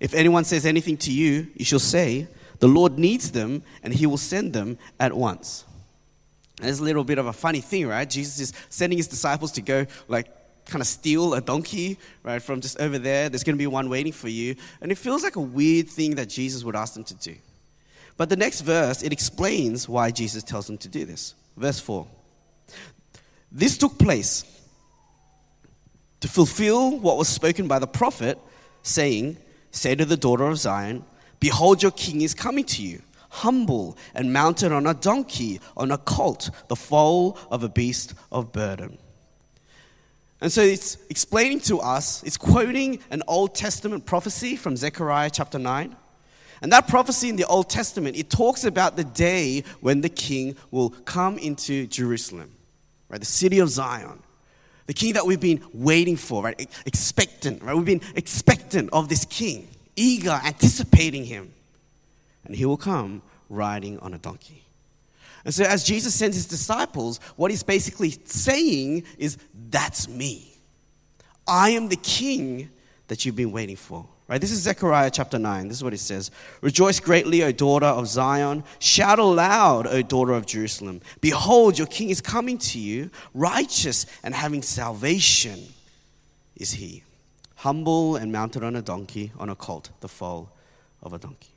If 0.00 0.14
anyone 0.14 0.44
says 0.44 0.64
anything 0.66 0.96
to 0.98 1.12
you, 1.12 1.48
you 1.54 1.64
shall 1.64 1.78
say, 1.78 2.28
The 2.60 2.68
Lord 2.68 2.98
needs 2.98 3.32
them, 3.32 3.62
and 3.82 3.92
he 3.92 4.06
will 4.06 4.18
send 4.18 4.52
them 4.52 4.78
at 5.00 5.12
once. 5.12 5.64
And 6.58 6.66
There's 6.66 6.80
a 6.80 6.84
little 6.84 7.04
bit 7.04 7.18
of 7.18 7.26
a 7.26 7.32
funny 7.32 7.60
thing, 7.60 7.86
right? 7.86 8.08
Jesus 8.08 8.38
is 8.40 8.52
sending 8.68 8.98
his 8.98 9.08
disciples 9.08 9.52
to 9.52 9.62
go, 9.62 9.86
like, 10.08 10.28
kind 10.68 10.82
of 10.82 10.86
steal 10.86 11.34
a 11.34 11.40
donkey, 11.40 11.98
right, 12.22 12.42
from 12.42 12.60
just 12.60 12.78
over 12.80 12.98
there. 12.98 13.28
There's 13.28 13.42
going 13.42 13.56
to 13.56 13.58
be 13.58 13.66
one 13.66 13.88
waiting 13.88 14.12
for 14.12 14.28
you. 14.28 14.54
And 14.80 14.92
it 14.92 14.98
feels 14.98 15.22
like 15.22 15.36
a 15.36 15.40
weird 15.40 15.88
thing 15.88 16.16
that 16.16 16.28
Jesus 16.28 16.62
would 16.62 16.76
ask 16.76 16.94
them 16.94 17.04
to 17.04 17.14
do. 17.14 17.34
But 18.16 18.28
the 18.28 18.36
next 18.36 18.60
verse, 18.60 19.02
it 19.02 19.12
explains 19.12 19.88
why 19.88 20.10
Jesus 20.10 20.42
tells 20.42 20.66
them 20.66 20.78
to 20.78 20.88
do 20.88 21.04
this. 21.04 21.34
Verse 21.56 21.80
4. 21.80 22.06
This 23.50 23.78
took 23.78 23.98
place 23.98 24.44
to 26.20 26.28
fulfill 26.28 26.98
what 26.98 27.16
was 27.16 27.28
spoken 27.28 27.68
by 27.68 27.78
the 27.78 27.86
prophet, 27.86 28.38
saying, 28.82 29.38
Say 29.70 29.94
to 29.94 30.04
the 30.04 30.16
daughter 30.16 30.46
of 30.46 30.58
Zion, 30.58 31.04
Behold, 31.40 31.82
your 31.82 31.92
king 31.92 32.22
is 32.22 32.34
coming 32.34 32.64
to 32.64 32.82
you, 32.82 33.00
humble 33.30 33.96
and 34.14 34.32
mounted 34.32 34.72
on 34.72 34.86
a 34.86 34.94
donkey, 34.94 35.60
on 35.76 35.92
a 35.92 35.98
colt, 35.98 36.50
the 36.68 36.76
foal 36.76 37.38
of 37.50 37.62
a 37.62 37.68
beast 37.68 38.14
of 38.32 38.52
burden. 38.52 38.98
And 40.40 40.52
so 40.52 40.62
it's 40.62 40.98
explaining 41.10 41.60
to 41.60 41.80
us, 41.80 42.22
it's 42.22 42.36
quoting 42.36 43.00
an 43.10 43.22
Old 43.26 43.54
Testament 43.54 44.06
prophecy 44.06 44.54
from 44.54 44.76
Zechariah 44.76 45.30
chapter 45.30 45.58
9. 45.58 45.96
And 46.62 46.72
that 46.72 46.88
prophecy 46.88 47.28
in 47.28 47.36
the 47.36 47.44
Old 47.44 47.68
Testament, 47.70 48.16
it 48.16 48.30
talks 48.30 48.64
about 48.64 48.96
the 48.96 49.04
day 49.04 49.64
when 49.80 50.00
the 50.00 50.08
king 50.08 50.56
will 50.70 50.90
come 50.90 51.38
into 51.38 51.86
Jerusalem, 51.86 52.50
right? 53.08 53.20
The 53.20 53.26
city 53.26 53.58
of 53.58 53.68
Zion. 53.68 54.22
The 54.86 54.94
king 54.94 55.14
that 55.14 55.26
we've 55.26 55.40
been 55.40 55.62
waiting 55.72 56.16
for, 56.16 56.42
right? 56.42 56.68
Expectant, 56.86 57.62
right? 57.62 57.76
We've 57.76 57.84
been 57.84 58.00
expectant 58.14 58.90
of 58.92 59.08
this 59.08 59.24
king, 59.24 59.68
eager, 59.96 60.40
anticipating 60.44 61.24
him. 61.24 61.52
And 62.44 62.56
he 62.56 62.64
will 62.64 62.76
come 62.76 63.22
riding 63.48 63.98
on 64.00 64.14
a 64.14 64.18
donkey. 64.18 64.67
And 65.44 65.54
so, 65.54 65.64
as 65.64 65.84
Jesus 65.84 66.14
sends 66.14 66.36
his 66.36 66.46
disciples, 66.46 67.18
what 67.36 67.50
he's 67.50 67.62
basically 67.62 68.10
saying 68.24 69.04
is, 69.18 69.38
That's 69.70 70.08
me. 70.08 70.52
I 71.46 71.70
am 71.70 71.88
the 71.88 71.96
king 71.96 72.70
that 73.08 73.24
you've 73.24 73.36
been 73.36 73.52
waiting 73.52 73.76
for. 73.76 74.06
Right? 74.28 74.42
This 74.42 74.52
is 74.52 74.60
Zechariah 74.60 75.10
chapter 75.10 75.38
9. 75.38 75.68
This 75.68 75.78
is 75.78 75.84
what 75.84 75.94
it 75.94 75.98
says 75.98 76.30
Rejoice 76.60 77.00
greatly, 77.00 77.42
O 77.42 77.50
daughter 77.50 77.86
of 77.86 78.06
Zion. 78.06 78.62
Shout 78.78 79.18
aloud, 79.18 79.86
O 79.86 80.02
daughter 80.02 80.34
of 80.34 80.44
Jerusalem. 80.44 81.00
Behold, 81.22 81.78
your 81.78 81.86
king 81.86 82.10
is 82.10 82.20
coming 82.20 82.58
to 82.58 82.78
you, 82.78 83.10
righteous 83.32 84.04
and 84.22 84.34
having 84.34 84.60
salvation 84.62 85.58
is 86.56 86.72
he. 86.72 87.02
Humble 87.56 88.16
and 88.16 88.30
mounted 88.30 88.62
on 88.62 88.76
a 88.76 88.82
donkey, 88.82 89.32
on 89.38 89.48
a 89.48 89.56
colt, 89.56 89.90
the 90.00 90.08
foal 90.08 90.52
of 91.02 91.14
a 91.14 91.18
donkey. 91.18 91.48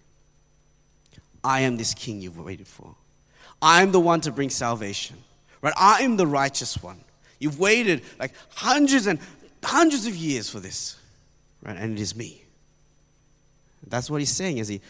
I 1.43 1.61
am 1.61 1.77
this 1.77 1.93
king 1.93 2.21
you've 2.21 2.39
waited 2.39 2.67
for. 2.67 2.95
I 3.61 3.81
am 3.81 3.91
the 3.91 3.99
one 3.99 4.21
to 4.21 4.31
bring 4.31 4.49
salvation. 4.49 5.17
Right? 5.61 5.73
I 5.77 6.01
am 6.01 6.17
the 6.17 6.27
righteous 6.27 6.81
one. 6.81 7.01
You've 7.39 7.59
waited 7.59 8.01
like 8.19 8.33
hundreds 8.55 9.07
and 9.07 9.19
hundreds 9.63 10.07
of 10.07 10.15
years 10.15 10.49
for 10.49 10.59
this. 10.59 10.97
Right? 11.63 11.77
And 11.77 11.97
it 11.97 12.01
is 12.01 12.15
me. 12.15 12.43
That's 13.87 14.09
what 14.09 14.21
he's 14.21 14.31
saying 14.31 14.59
as 14.59 14.67
he 14.67 14.81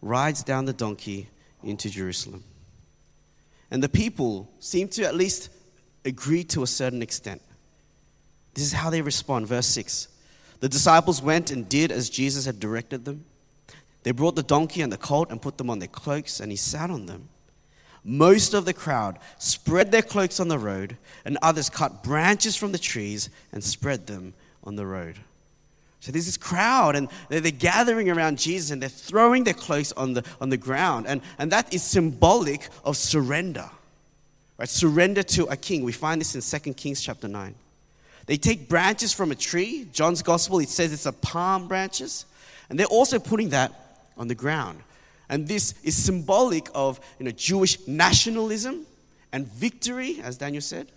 rides 0.00 0.42
down 0.42 0.64
the 0.64 0.72
donkey 0.72 1.28
into 1.62 1.88
Jerusalem. 1.88 2.44
And 3.70 3.82
the 3.82 3.88
people 3.88 4.50
seem 4.60 4.88
to 4.88 5.04
at 5.04 5.14
least 5.14 5.48
agree 6.04 6.44
to 6.44 6.62
a 6.62 6.66
certain 6.66 7.02
extent. 7.02 7.40
This 8.54 8.64
is 8.64 8.72
how 8.72 8.90
they 8.90 9.00
respond. 9.00 9.46
Verse 9.46 9.66
6 9.66 10.08
The 10.60 10.68
disciples 10.68 11.22
went 11.22 11.50
and 11.50 11.68
did 11.68 11.90
as 11.90 12.10
Jesus 12.10 12.44
had 12.44 12.60
directed 12.60 13.04
them. 13.04 13.24
They 14.02 14.10
brought 14.10 14.34
the 14.34 14.42
donkey 14.42 14.82
and 14.82 14.92
the 14.92 14.98
colt 14.98 15.30
and 15.30 15.40
put 15.40 15.58
them 15.58 15.70
on 15.70 15.78
their 15.78 15.88
cloaks, 15.88 16.40
and 16.40 16.50
he 16.50 16.56
sat 16.56 16.90
on 16.90 17.06
them. 17.06 17.28
Most 18.04 18.52
of 18.54 18.64
the 18.64 18.72
crowd 18.72 19.18
spread 19.38 19.92
their 19.92 20.02
cloaks 20.02 20.40
on 20.40 20.48
the 20.48 20.58
road, 20.58 20.96
and 21.24 21.38
others 21.40 21.70
cut 21.70 22.02
branches 22.02 22.56
from 22.56 22.72
the 22.72 22.78
trees 22.78 23.30
and 23.52 23.62
spread 23.62 24.06
them 24.06 24.34
on 24.64 24.76
the 24.76 24.86
road. 24.86 25.18
So 26.00 26.10
there's 26.10 26.26
this 26.26 26.36
crowd, 26.36 26.96
and 26.96 27.08
they're, 27.28 27.40
they're, 27.40 27.52
gathering 27.52 28.10
around 28.10 28.38
Jesus, 28.38 28.72
and 28.72 28.82
they're 28.82 28.88
throwing 28.88 29.44
their 29.44 29.54
cloaks 29.54 29.92
on 29.92 30.14
the, 30.14 30.24
on 30.40 30.48
the 30.48 30.56
ground. 30.56 31.06
And, 31.06 31.20
and 31.38 31.52
that 31.52 31.72
is 31.72 31.84
symbolic 31.84 32.68
of 32.84 32.96
surrender. 32.96 33.70
Right? 34.58 34.68
Surrender 34.68 35.22
to 35.22 35.46
a 35.46 35.56
king. 35.56 35.84
We 35.84 35.92
find 35.92 36.20
this 36.20 36.34
in 36.34 36.60
2 36.60 36.74
Kings 36.74 37.00
chapter 37.00 37.28
9. 37.28 37.54
They 38.26 38.36
take 38.36 38.68
branches 38.68 39.12
from 39.12 39.30
a 39.30 39.36
tree. 39.36 39.86
John's 39.92 40.22
gospel, 40.22 40.58
it 40.58 40.68
says 40.68 40.92
it's 40.92 41.06
a 41.06 41.12
palm 41.12 41.68
branches. 41.68 42.24
And 42.68 42.76
they're 42.76 42.86
also 42.86 43.20
putting 43.20 43.50
that 43.50 43.72
on 44.16 44.26
the 44.26 44.34
ground. 44.34 44.80
And 45.32 45.48
this 45.48 45.72
is 45.82 45.96
symbolic 45.96 46.68
of 46.74 47.00
you 47.18 47.24
know, 47.24 47.30
Jewish 47.30 47.78
nationalism 47.88 48.84
and 49.32 49.46
victory, 49.46 50.20
as 50.22 50.36
Daniel 50.36 50.60
said. 50.60 50.88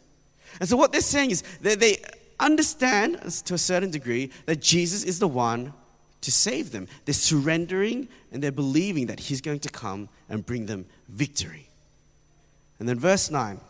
And 0.60 0.68
so 0.68 0.76
what 0.76 0.92
they're 0.92 1.00
saying 1.00 1.32
is 1.32 1.42
that 1.62 1.80
they 1.80 2.04
understand 2.38 3.22
to 3.46 3.54
a 3.54 3.58
certain 3.58 3.92
degree 3.92 4.30
that 4.46 4.62
Jesus 4.62 5.06
is 5.06 5.20
the 5.20 5.28
one 5.30 5.72
to 6.20 6.34
save 6.34 6.74
them. 6.74 6.90
They're 7.06 7.14
surrendering 7.14 8.10
and 8.34 8.44
they're 8.44 8.52
believing 8.52 9.06
that 9.06 9.22
he's 9.22 9.40
going 9.40 9.60
to 9.60 9.70
come 9.70 10.10
and 10.28 10.46
bring 10.46 10.66
them 10.66 10.86
victory. 11.08 11.70
And 12.78 12.90
then 12.90 13.00
verse 13.00 13.32
9 13.32 13.62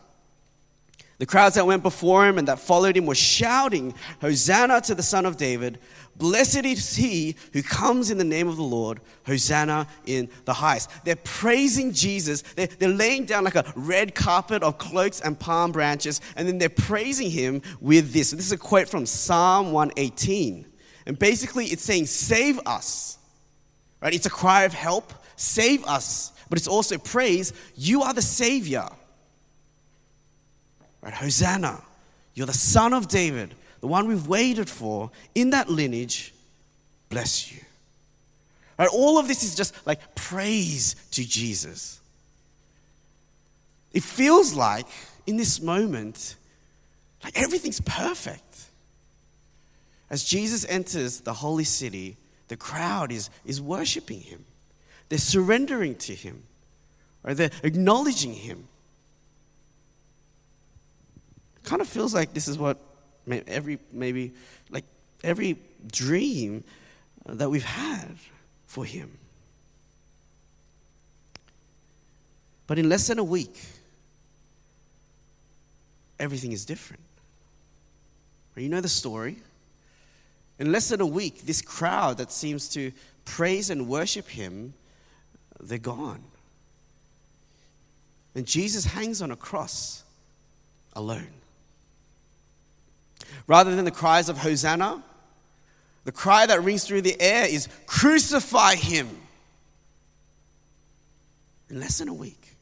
the 1.18 1.26
crowds 1.26 1.54
that 1.54 1.66
went 1.66 1.82
before 1.82 2.26
him 2.26 2.36
and 2.36 2.48
that 2.48 2.58
followed 2.58 2.96
him 2.96 3.06
were 3.06 3.14
shouting, 3.14 3.94
Hosanna 4.20 4.82
to 4.82 4.94
the 4.94 5.02
Son 5.02 5.24
of 5.24 5.38
David. 5.38 5.78
Blessed 6.18 6.64
is 6.64 6.96
he 6.96 7.36
who 7.52 7.62
comes 7.62 8.10
in 8.10 8.16
the 8.16 8.24
name 8.24 8.48
of 8.48 8.56
the 8.56 8.62
Lord. 8.62 9.00
Hosanna 9.26 9.86
in 10.06 10.30
the 10.44 10.54
highest. 10.54 10.90
They're 11.04 11.16
praising 11.16 11.92
Jesus. 11.92 12.42
They're, 12.42 12.68
they're 12.68 12.88
laying 12.88 13.26
down 13.26 13.44
like 13.44 13.54
a 13.54 13.70
red 13.76 14.14
carpet 14.14 14.62
of 14.62 14.78
cloaks 14.78 15.20
and 15.20 15.38
palm 15.38 15.72
branches, 15.72 16.20
and 16.36 16.48
then 16.48 16.58
they're 16.58 16.68
praising 16.68 17.30
him 17.30 17.60
with 17.80 18.12
this. 18.12 18.30
This 18.30 18.46
is 18.46 18.52
a 18.52 18.58
quote 18.58 18.88
from 18.88 19.04
Psalm 19.04 19.72
118. 19.72 20.64
And 21.06 21.18
basically, 21.18 21.66
it's 21.66 21.82
saying, 21.82 22.06
Save 22.06 22.60
us. 22.66 23.18
Right? 24.00 24.14
It's 24.14 24.26
a 24.26 24.30
cry 24.30 24.64
of 24.64 24.72
help. 24.72 25.12
Save 25.36 25.84
us. 25.84 26.32
But 26.48 26.58
it's 26.58 26.68
also 26.68 26.98
praise. 26.98 27.52
You 27.74 28.02
are 28.02 28.14
the 28.14 28.22
Savior. 28.22 28.88
Right? 31.02 31.14
Hosanna, 31.14 31.82
you're 32.34 32.46
the 32.46 32.52
son 32.52 32.92
of 32.92 33.08
David, 33.08 33.54
the 33.86 33.92
one 33.92 34.08
we've 34.08 34.26
waited 34.26 34.68
for 34.68 35.12
in 35.32 35.50
that 35.50 35.70
lineage. 35.70 36.34
Bless 37.08 37.52
you. 37.52 37.60
Right? 38.76 38.88
All 38.92 39.16
of 39.16 39.28
this 39.28 39.44
is 39.44 39.54
just 39.54 39.86
like 39.86 40.16
praise 40.16 40.96
to 41.12 41.24
Jesus. 41.24 42.00
It 43.92 44.02
feels 44.02 44.54
like 44.54 44.88
in 45.28 45.36
this 45.36 45.60
moment, 45.62 46.34
like 47.22 47.40
everything's 47.40 47.80
perfect. 47.80 48.42
As 50.10 50.24
Jesus 50.24 50.66
enters 50.68 51.20
the 51.20 51.34
holy 51.34 51.62
city, 51.62 52.16
the 52.48 52.56
crowd 52.56 53.12
is, 53.12 53.30
is 53.44 53.62
worshiping 53.62 54.20
him. 54.20 54.44
They're 55.10 55.18
surrendering 55.20 55.94
to 55.94 56.12
him, 56.12 56.42
or 57.22 57.34
they're 57.34 57.52
acknowledging 57.62 58.34
him 58.34 58.66
kind 61.66 61.82
of 61.82 61.88
feels 61.88 62.14
like 62.14 62.32
this 62.32 62.48
is 62.48 62.56
what 62.56 62.78
every 63.28 63.78
maybe 63.92 64.32
like 64.70 64.84
every 65.24 65.58
dream 65.90 66.64
uh, 67.26 67.34
that 67.34 67.50
we've 67.50 67.64
had 67.64 68.16
for 68.66 68.84
him. 68.84 69.18
But 72.66 72.78
in 72.78 72.88
less 72.88 73.06
than 73.06 73.18
a 73.18 73.24
week, 73.24 73.64
everything 76.18 76.52
is 76.52 76.64
different. 76.64 77.02
You 78.56 78.68
know 78.68 78.80
the 78.80 78.88
story. 78.88 79.36
In 80.58 80.72
less 80.72 80.88
than 80.88 81.00
a 81.02 81.06
week, 81.06 81.42
this 81.42 81.60
crowd 81.60 82.16
that 82.18 82.32
seems 82.32 82.68
to 82.70 82.90
praise 83.26 83.68
and 83.68 83.86
worship 83.86 84.28
him, 84.28 84.72
they're 85.60 85.78
gone. 85.78 86.22
And 88.34 88.46
Jesus 88.46 88.86
hangs 88.86 89.20
on 89.20 89.30
a 89.30 89.36
cross 89.36 90.04
alone. 90.94 91.28
Rather 93.46 93.74
than 93.74 93.84
the 93.84 93.90
cries 93.90 94.28
of 94.28 94.38
Hosanna, 94.38 95.02
the 96.04 96.12
cry 96.12 96.46
that 96.46 96.62
rings 96.62 96.84
through 96.84 97.02
the 97.02 97.20
air 97.20 97.46
is 97.46 97.68
crucify 97.86 98.74
him. 98.74 99.08
In 101.68 101.80
less 101.80 101.98
than 101.98 102.08
a 102.08 102.14
week. 102.14 102.56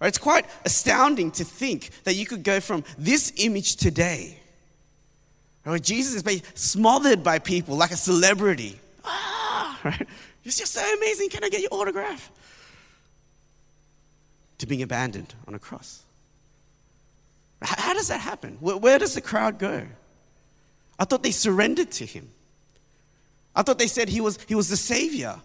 Right, 0.00 0.08
it's 0.08 0.18
quite 0.18 0.46
astounding 0.64 1.30
to 1.32 1.44
think 1.44 1.90
that 2.04 2.14
you 2.14 2.24
could 2.24 2.42
go 2.44 2.60
from 2.60 2.84
this 2.96 3.32
image 3.36 3.76
today, 3.76 4.38
where 5.64 5.78
Jesus 5.78 6.14
is 6.14 6.22
being 6.22 6.42
smothered 6.54 7.22
by 7.22 7.38
people 7.40 7.76
like 7.76 7.90
a 7.90 7.96
celebrity. 7.96 8.78
Ah, 9.04 9.78
right? 9.84 10.06
You're 10.44 10.52
just 10.52 10.72
so 10.72 10.94
amazing. 10.96 11.28
Can 11.28 11.44
I 11.44 11.48
get 11.48 11.60
your 11.60 11.72
autograph? 11.72 12.30
To 14.58 14.66
being 14.66 14.82
abandoned 14.82 15.34
on 15.46 15.54
a 15.54 15.58
cross. 15.58 16.02
How 17.60 17.92
does 17.92 18.08
that 18.08 18.20
happen? 18.20 18.56
Where 18.60 18.98
does 18.98 19.14
the 19.14 19.20
crowd 19.20 19.58
go? 19.58 19.86
I 20.98 21.04
thought 21.04 21.22
they 21.22 21.30
surrendered 21.30 21.90
to 21.92 22.06
him. 22.06 22.28
I 23.54 23.62
thought 23.62 23.78
they 23.78 23.88
said 23.88 24.08
he 24.08 24.20
was, 24.20 24.38
he 24.46 24.54
was 24.54 24.68
the 24.68 24.76
savior. 24.76 25.36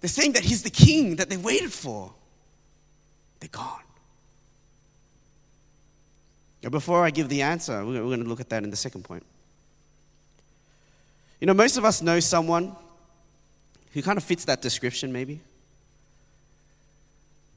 They're 0.00 0.08
saying 0.08 0.32
that 0.32 0.42
he's 0.42 0.62
the 0.62 0.70
king 0.70 1.16
that 1.16 1.28
they 1.28 1.36
waited 1.36 1.72
for. 1.72 2.12
They're 3.38 3.48
gone. 3.50 3.82
Now, 6.62 6.70
before 6.70 7.04
I 7.04 7.10
give 7.10 7.28
the 7.28 7.42
answer, 7.42 7.84
we're 7.84 8.00
going 8.00 8.22
to 8.22 8.28
look 8.28 8.40
at 8.40 8.48
that 8.50 8.64
in 8.64 8.70
the 8.70 8.76
second 8.76 9.04
point. 9.04 9.24
You 11.40 11.46
know, 11.46 11.54
most 11.54 11.76
of 11.78 11.84
us 11.84 12.02
know 12.02 12.20
someone 12.20 12.76
who 13.92 14.02
kind 14.02 14.18
of 14.18 14.24
fits 14.24 14.44
that 14.44 14.60
description, 14.60 15.12
maybe. 15.12 15.40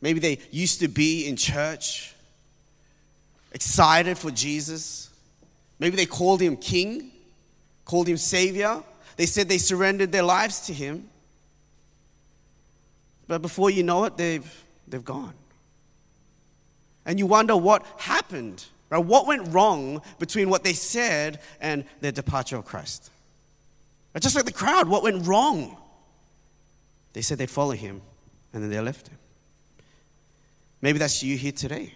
Maybe 0.02 0.20
they 0.20 0.40
used 0.52 0.80
to 0.80 0.88
be 0.88 1.28
in 1.28 1.36
church 1.36 2.13
excited 3.54 4.18
for 4.18 4.32
Jesus. 4.32 5.10
Maybe 5.80 5.96
they 5.96 6.06
called 6.06 6.42
him 6.42 6.58
king, 6.58 7.12
called 7.86 8.08
him 8.08 8.18
savior. 8.18 8.84
They 9.16 9.26
said 9.26 9.48
they 9.48 9.58
surrendered 9.58 10.12
their 10.12 10.24
lives 10.24 10.62
to 10.68 10.74
him. 10.74 11.10
But 13.28 13.42
before 13.42 13.70
you 13.70 13.84
know 13.84 14.06
it, 14.06 14.18
they've, 14.18 14.64
they've 14.88 15.04
gone. 15.04 15.34
And 17.06 17.20
you 17.20 17.26
wonder 17.26 17.56
what 17.56 17.86
happened 17.98 18.66
Right? 18.94 19.04
What 19.04 19.26
went 19.26 19.52
wrong 19.52 20.04
between 20.20 20.52
what 20.52 20.64
they 20.64 20.74
said 20.74 21.40
and 21.60 21.84
their 22.02 22.12
departure 22.12 22.58
of 22.58 22.66
Christ? 22.66 23.10
Right? 24.14 24.22
Just 24.22 24.36
like 24.36 24.46
the 24.46 24.52
crowd, 24.52 24.88
what 24.88 25.02
went 25.02 25.26
wrong? 25.26 25.78
They 27.14 27.24
said 27.24 27.40
they'd 27.40 27.50
follow 27.50 27.72
him, 27.72 28.04
and 28.54 28.62
then 28.62 28.70
they 28.70 28.80
left 28.80 29.08
him. 29.08 29.18
Maybe 30.80 31.00
that's 31.00 31.24
you 31.24 31.38
here 31.38 31.52
today. 31.52 31.96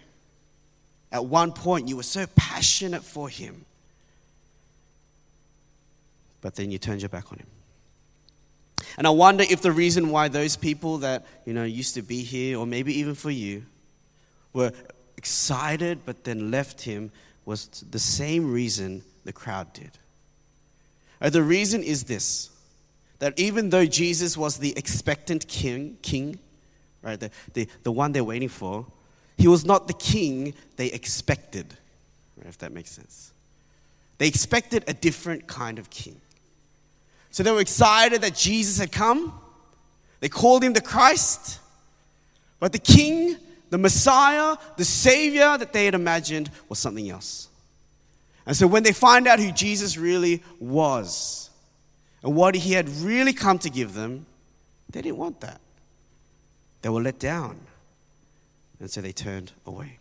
At 1.10 1.24
one 1.24 1.52
point, 1.52 1.88
you 1.88 1.96
were 1.96 2.02
so 2.02 2.26
passionate 2.36 3.02
for 3.02 3.28
him, 3.28 3.64
but 6.40 6.54
then 6.54 6.70
you 6.70 6.78
turned 6.78 7.02
your 7.02 7.08
back 7.08 7.32
on 7.32 7.38
him. 7.38 7.46
And 8.96 9.06
I 9.06 9.10
wonder 9.10 9.44
if 9.48 9.62
the 9.62 9.72
reason 9.72 10.10
why 10.10 10.28
those 10.28 10.56
people 10.56 10.98
that, 10.98 11.26
you 11.44 11.54
know, 11.54 11.64
used 11.64 11.94
to 11.94 12.02
be 12.02 12.22
here, 12.22 12.58
or 12.58 12.66
maybe 12.66 12.98
even 12.98 13.14
for 13.14 13.30
you, 13.30 13.64
were 14.52 14.72
excited 15.16 15.98
but 16.06 16.24
then 16.24 16.50
left 16.50 16.82
him 16.82 17.10
was 17.44 17.66
the 17.90 17.98
same 17.98 18.52
reason 18.52 19.02
the 19.24 19.32
crowd 19.32 19.72
did. 19.72 19.90
And 21.20 21.32
the 21.32 21.42
reason 21.42 21.82
is 21.82 22.04
this 22.04 22.50
that 23.18 23.36
even 23.36 23.70
though 23.70 23.84
Jesus 23.84 24.36
was 24.36 24.58
the 24.58 24.72
expectant 24.76 25.48
king, 25.48 25.98
king 26.02 26.38
right, 27.02 27.18
the, 27.18 27.30
the, 27.52 27.68
the 27.82 27.90
one 27.90 28.12
they're 28.12 28.22
waiting 28.22 28.48
for, 28.48 28.86
he 29.38 29.48
was 29.48 29.64
not 29.64 29.86
the 29.86 29.94
king 29.94 30.52
they 30.76 30.88
expected, 30.88 31.74
if 32.46 32.58
that 32.58 32.72
makes 32.72 32.90
sense. 32.90 33.32
They 34.18 34.28
expected 34.28 34.84
a 34.86 34.92
different 34.92 35.46
kind 35.46 35.78
of 35.78 35.88
king. 35.88 36.20
So 37.30 37.42
they 37.42 37.52
were 37.52 37.60
excited 37.60 38.20
that 38.22 38.34
Jesus 38.34 38.78
had 38.78 38.92
come. 38.92 39.32
They 40.20 40.28
called 40.28 40.64
him 40.64 40.72
the 40.72 40.80
Christ. 40.80 41.60
But 42.58 42.72
the 42.72 42.78
king 42.78 43.36
the 43.70 43.78
Messiah, 43.78 44.56
the 44.76 44.84
Savior 44.84 45.58
that 45.58 45.72
they 45.72 45.84
had 45.84 45.94
imagined 45.94 46.50
was 46.68 46.78
something 46.78 47.08
else. 47.08 47.48
And 48.46 48.56
so 48.56 48.66
when 48.66 48.82
they 48.82 48.92
find 48.92 49.26
out 49.28 49.38
who 49.38 49.52
Jesus 49.52 49.98
really 49.98 50.42
was 50.58 51.50
and 52.22 52.34
what 52.34 52.54
he 52.54 52.72
had 52.72 52.88
really 52.88 53.34
come 53.34 53.58
to 53.58 53.70
give 53.70 53.92
them, 53.94 54.24
they 54.90 55.02
didn't 55.02 55.18
want 55.18 55.40
that. 55.40 55.60
They 56.80 56.88
were 56.88 57.02
let 57.02 57.18
down. 57.18 57.58
And 58.80 58.90
so 58.90 59.00
they 59.00 59.12
turned 59.12 59.52
away. 59.66 59.98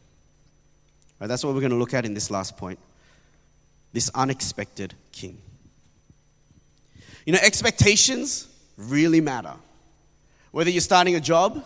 Right, 1.19 1.27
that's 1.27 1.43
what 1.43 1.53
we're 1.53 1.61
going 1.61 1.71
to 1.71 1.77
look 1.77 1.93
at 1.93 2.05
in 2.05 2.13
this 2.13 2.29
last 2.29 2.57
point 2.57 2.79
this 3.93 4.11
unexpected 4.13 4.93
king. 5.11 5.41
You 7.25 7.33
know, 7.33 7.39
expectations 7.41 8.47
really 8.77 9.21
matter. 9.21 9.53
Whether 10.51 10.69
you're 10.69 10.81
starting 10.81 11.15
a 11.15 11.19
job, 11.19 11.63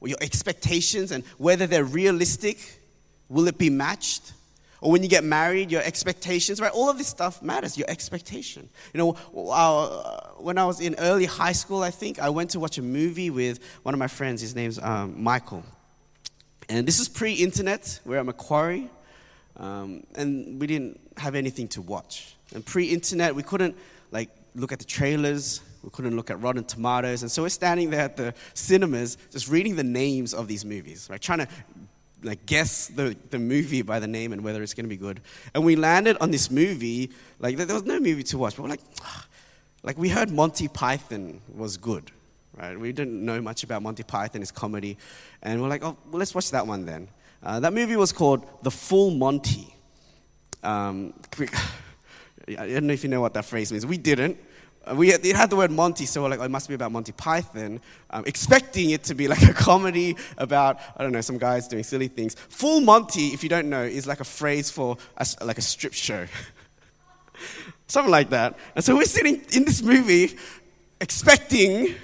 or 0.00 0.08
your 0.08 0.18
expectations 0.20 1.10
and 1.10 1.24
whether 1.38 1.66
they're 1.66 1.84
realistic. 1.84 2.80
Will 3.28 3.48
it 3.48 3.58
be 3.58 3.70
matched? 3.70 4.32
Or 4.80 4.92
when 4.92 5.02
you 5.02 5.08
get 5.08 5.24
married, 5.24 5.72
your 5.72 5.82
expectations, 5.82 6.60
right? 6.60 6.70
All 6.70 6.90
of 6.90 6.98
this 6.98 7.08
stuff 7.08 7.42
matters, 7.42 7.78
your 7.78 7.88
expectation. 7.88 8.68
You 8.92 8.98
know, 8.98 9.50
uh, 9.50 10.32
when 10.36 10.58
I 10.58 10.66
was 10.66 10.80
in 10.80 10.94
early 10.98 11.24
high 11.24 11.52
school, 11.52 11.82
I 11.82 11.90
think, 11.90 12.18
I 12.18 12.28
went 12.28 12.50
to 12.50 12.60
watch 12.60 12.76
a 12.78 12.82
movie 12.82 13.30
with 13.30 13.58
one 13.82 13.94
of 13.94 13.98
my 13.98 14.06
friends. 14.06 14.42
His 14.42 14.54
name's 14.54 14.78
um, 14.78 15.20
Michael. 15.22 15.64
And 16.68 16.86
this 16.86 16.98
is 16.98 17.08
pre 17.08 17.34
internet. 17.34 18.00
We're 18.04 18.18
at 18.18 18.26
Macquarie. 18.26 18.90
Um, 19.56 20.04
and 20.14 20.60
we 20.60 20.66
didn't 20.66 21.00
have 21.16 21.34
anything 21.34 21.68
to 21.68 21.82
watch. 21.82 22.36
And 22.54 22.64
pre 22.64 22.86
internet, 22.86 23.34
we 23.34 23.42
couldn't, 23.42 23.76
like, 24.10 24.30
look 24.54 24.72
at 24.72 24.78
the 24.78 24.84
trailers. 24.84 25.60
We 25.82 25.90
couldn't 25.90 26.16
look 26.16 26.30
at 26.30 26.40
Rotten 26.40 26.64
Tomatoes. 26.64 27.22
And 27.22 27.30
so 27.30 27.42
we're 27.42 27.48
standing 27.48 27.90
there 27.90 28.00
at 28.00 28.16
the 28.16 28.34
cinemas 28.54 29.16
just 29.30 29.48
reading 29.48 29.76
the 29.76 29.84
names 29.84 30.34
of 30.34 30.48
these 30.48 30.64
movies, 30.64 31.06
right? 31.10 31.20
Trying 31.20 31.40
to 31.40 31.48
like 32.22 32.44
guess 32.46 32.88
the, 32.88 33.16
the 33.30 33.38
movie 33.38 33.82
by 33.82 34.00
the 34.00 34.06
name 34.06 34.32
and 34.32 34.42
whether 34.42 34.62
it's 34.62 34.74
going 34.74 34.84
to 34.84 34.88
be 34.88 34.96
good. 34.96 35.20
And 35.54 35.64
we 35.64 35.76
landed 35.76 36.16
on 36.20 36.30
this 36.30 36.50
movie, 36.50 37.10
like 37.38 37.56
there 37.56 37.66
was 37.66 37.84
no 37.84 38.00
movie 38.00 38.24
to 38.24 38.38
watch, 38.38 38.56
but 38.56 38.64
we're 38.64 38.70
like, 38.70 38.80
like 39.82 39.96
we 39.96 40.08
heard 40.08 40.30
Monty 40.30 40.68
Python 40.68 41.40
was 41.54 41.76
good, 41.76 42.10
right? 42.56 42.78
We 42.78 42.92
didn't 42.92 43.24
know 43.24 43.40
much 43.40 43.62
about 43.62 43.82
Monty 43.82 44.02
Python, 44.02 44.40
his 44.40 44.50
comedy. 44.50 44.96
And 45.42 45.62
we're 45.62 45.68
like, 45.68 45.84
oh, 45.84 45.96
well, 46.10 46.18
let's 46.18 46.34
watch 46.34 46.50
that 46.52 46.66
one 46.66 46.86
then. 46.86 47.08
Uh, 47.42 47.60
that 47.60 47.72
movie 47.72 47.96
was 47.96 48.12
called 48.12 48.46
The 48.62 48.70
Full 48.70 49.10
Monty. 49.10 49.74
Um, 50.62 51.14
I 52.48 52.66
don't 52.66 52.86
know 52.86 52.94
if 52.94 53.02
you 53.02 53.10
know 53.10 53.20
what 53.20 53.34
that 53.34 53.44
phrase 53.44 53.70
means. 53.72 53.84
We 53.84 53.98
didn't. 53.98 54.38
Uh, 54.84 54.94
we 54.94 55.08
had, 55.08 55.24
it 55.24 55.36
had 55.36 55.50
the 55.50 55.56
word 55.56 55.70
Monty, 55.70 56.06
so 56.06 56.22
we're 56.22 56.28
like, 56.28 56.40
oh, 56.40 56.44
it 56.44 56.50
must 56.50 56.68
be 56.68 56.74
about 56.74 56.92
Monty 56.92 57.12
Python, 57.12 57.80
um, 58.10 58.24
expecting 58.24 58.90
it 58.90 59.02
to 59.04 59.14
be 59.14 59.28
like 59.32 59.42
a 59.42 59.52
comedy 59.52 60.16
about, 60.38 60.80
I 60.96 61.02
don't 61.02 61.12
know, 61.12 61.20
some 61.20 61.38
guys 61.38 61.68
doing 61.68 61.82
silly 61.84 62.08
things. 62.08 62.34
Full 62.34 62.80
Monty, 62.80 63.28
if 63.28 63.42
you 63.42 63.48
don't 63.48 63.68
know, 63.68 63.82
is 63.82 64.06
like 64.06 64.20
a 64.20 64.24
phrase 64.24 64.70
for 64.70 64.96
a, 65.16 65.26
like 65.44 65.58
a 65.58 65.62
strip 65.62 65.92
show. 65.92 66.26
Something 67.88 68.10
like 68.10 68.30
that. 68.30 68.58
And 68.74 68.84
so 68.84 68.96
we're 68.96 69.04
sitting 69.04 69.42
in 69.52 69.64
this 69.64 69.82
movie 69.82 70.36
expecting 71.00 71.94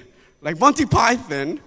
like 0.42 0.60
Monty 0.60 0.86
Python 0.86 1.60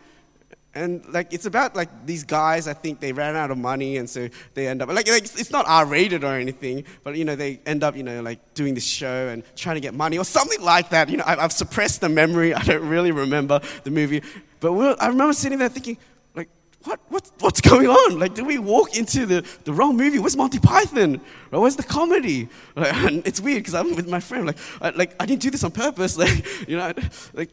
and 0.76 1.06
like 1.08 1.34
it's 1.34 1.46
about 1.46 1.76
like 1.76 2.06
these 2.06 2.24
guys. 2.24 2.68
I 2.68 2.74
think 2.74 3.00
they 3.00 3.14
ran 3.14 3.36
out 3.36 3.50
of 3.50 3.58
money, 3.58 3.98
and 3.98 4.10
so 4.10 4.28
they 4.54 4.68
end 4.68 4.82
up 4.82 4.90
like, 4.90 5.08
like 5.08 5.24
it's 5.24 5.52
not 5.52 5.66
R-rated 5.68 6.24
or 6.24 6.36
anything, 6.36 6.84
but 7.04 7.16
you 7.16 7.24
know 7.24 7.36
they 7.36 7.62
end 7.66 7.84
up 7.84 7.96
you 7.96 8.04
know 8.04 8.22
like 8.22 8.54
doing 8.54 8.76
this 8.76 8.86
show 8.86 9.30
and 9.30 9.44
trying 9.56 9.76
to 9.76 9.80
get 9.80 9.94
money 9.94 10.18
or 10.18 10.26
something 10.26 10.62
like 10.62 10.90
that. 10.90 11.10
You 11.10 11.18
know, 11.18 11.24
I, 11.26 11.38
have 11.38 11.54
suppressed 11.54 12.02
the 12.02 12.10
memory. 12.10 12.54
I 12.54 12.62
don't 12.64 12.88
really 12.88 13.12
remember 13.12 13.62
the 13.84 13.92
movie, 13.92 14.22
but 14.60 14.74
I 15.02 15.08
remember 15.08 15.34
sitting 15.34 15.60
there 15.60 15.70
thinking, 15.70 15.98
like, 16.36 16.50
what, 16.84 17.00
what 17.08 17.32
what's 17.40 17.62
going 17.62 17.88
on? 17.88 18.20
Like, 18.20 18.36
did 18.36 18.46
we 18.46 18.58
walk 18.58 18.98
into 18.98 19.26
the, 19.26 19.48
the 19.64 19.72
wrong 19.72 19.96
movie? 19.96 20.20
Where's 20.20 20.36
Monty 20.36 20.60
Python? 20.60 21.22
Where's 21.52 21.78
the 21.78 21.84
comedy? 21.84 22.50
Like, 22.76 23.26
it's 23.26 23.40
weird 23.40 23.60
because 23.60 23.76
I'm 23.76 23.96
with 23.96 24.10
my 24.10 24.20
friend. 24.20 24.46
Like, 24.46 24.58
I, 24.82 24.90
like 24.90 25.16
I 25.22 25.26
didn't 25.26 25.42
do 25.42 25.52
this 25.52 25.64
on 25.64 25.72
purpose. 25.72 26.18
Like, 26.26 26.68
you 26.68 26.76
know, 26.76 26.92
like 27.34 27.52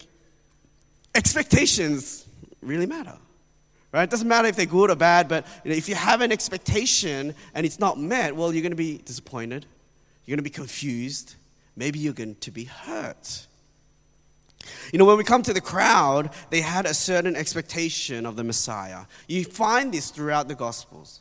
expectations 1.15 2.27
really 2.61 2.87
matter. 2.87 3.17
Right? 3.93 4.05
It 4.05 4.11
doesn't 4.11 4.29
matter 4.29 4.49
if 4.49 4.57
they're 4.57 4.65
good 4.65 4.91
or 4.91 4.97
bad, 4.97 5.29
but 5.29 5.47
you 5.65 5.71
know, 5.71 5.77
if 5.77 5.89
you 5.89 5.95
have 5.95 6.23
an 6.23 6.33
expectation 6.33 7.35
and 7.55 7.67
it's 7.67 7.79
not 7.79 7.99
met, 7.99 8.35
well, 8.35 8.53
you're 8.53 8.63
going 8.63 8.73
to 8.73 8.77
be 8.77 8.99
disappointed. 8.99 9.67
You're 10.25 10.37
going 10.37 10.45
to 10.45 10.51
be 10.51 10.55
confused. 10.55 11.35
Maybe 11.77 11.99
you're 11.99 12.15
going 12.15 12.37
to 12.37 12.51
be 12.51 12.65
hurt. 12.65 13.47
You 14.93 14.99
know, 14.99 15.05
when 15.05 15.19
we 15.19 15.25
come 15.25 15.43
to 15.43 15.53
the 15.53 15.61
crowd, 15.61 16.31
they 16.51 16.61
had 16.61 16.87
a 16.87 16.95
certain 16.95 17.37
expectation 17.37 18.25
of 18.25 18.37
the 18.37 18.45
Messiah. 18.45 19.01
You 19.27 19.45
find 19.45 19.93
this 19.93 20.11
throughout 20.11 20.49
the 20.49 20.55
Gospels. 20.55 21.21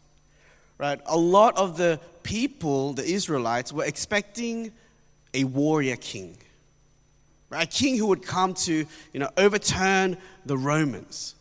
Right? 0.78 1.00
A 1.06 1.18
lot 1.18 1.58
of 1.58 1.78
the 1.78 2.00
people, 2.24 2.94
the 2.94 3.06
Israelites, 3.06 3.74
were 3.74 3.86
expecting 3.86 4.72
a 5.34 5.44
warrior 5.44 5.96
king. 5.96 6.38
Right? 7.52 7.68
A 7.68 7.68
king 7.68 7.98
who 7.98 8.08
would 8.08 8.24
come 8.24 8.54
to, 8.54 8.74
you 9.14 9.20
know, 9.20 9.30
overturn 9.36 10.18
the 10.46 10.58
Romans. 10.58 11.36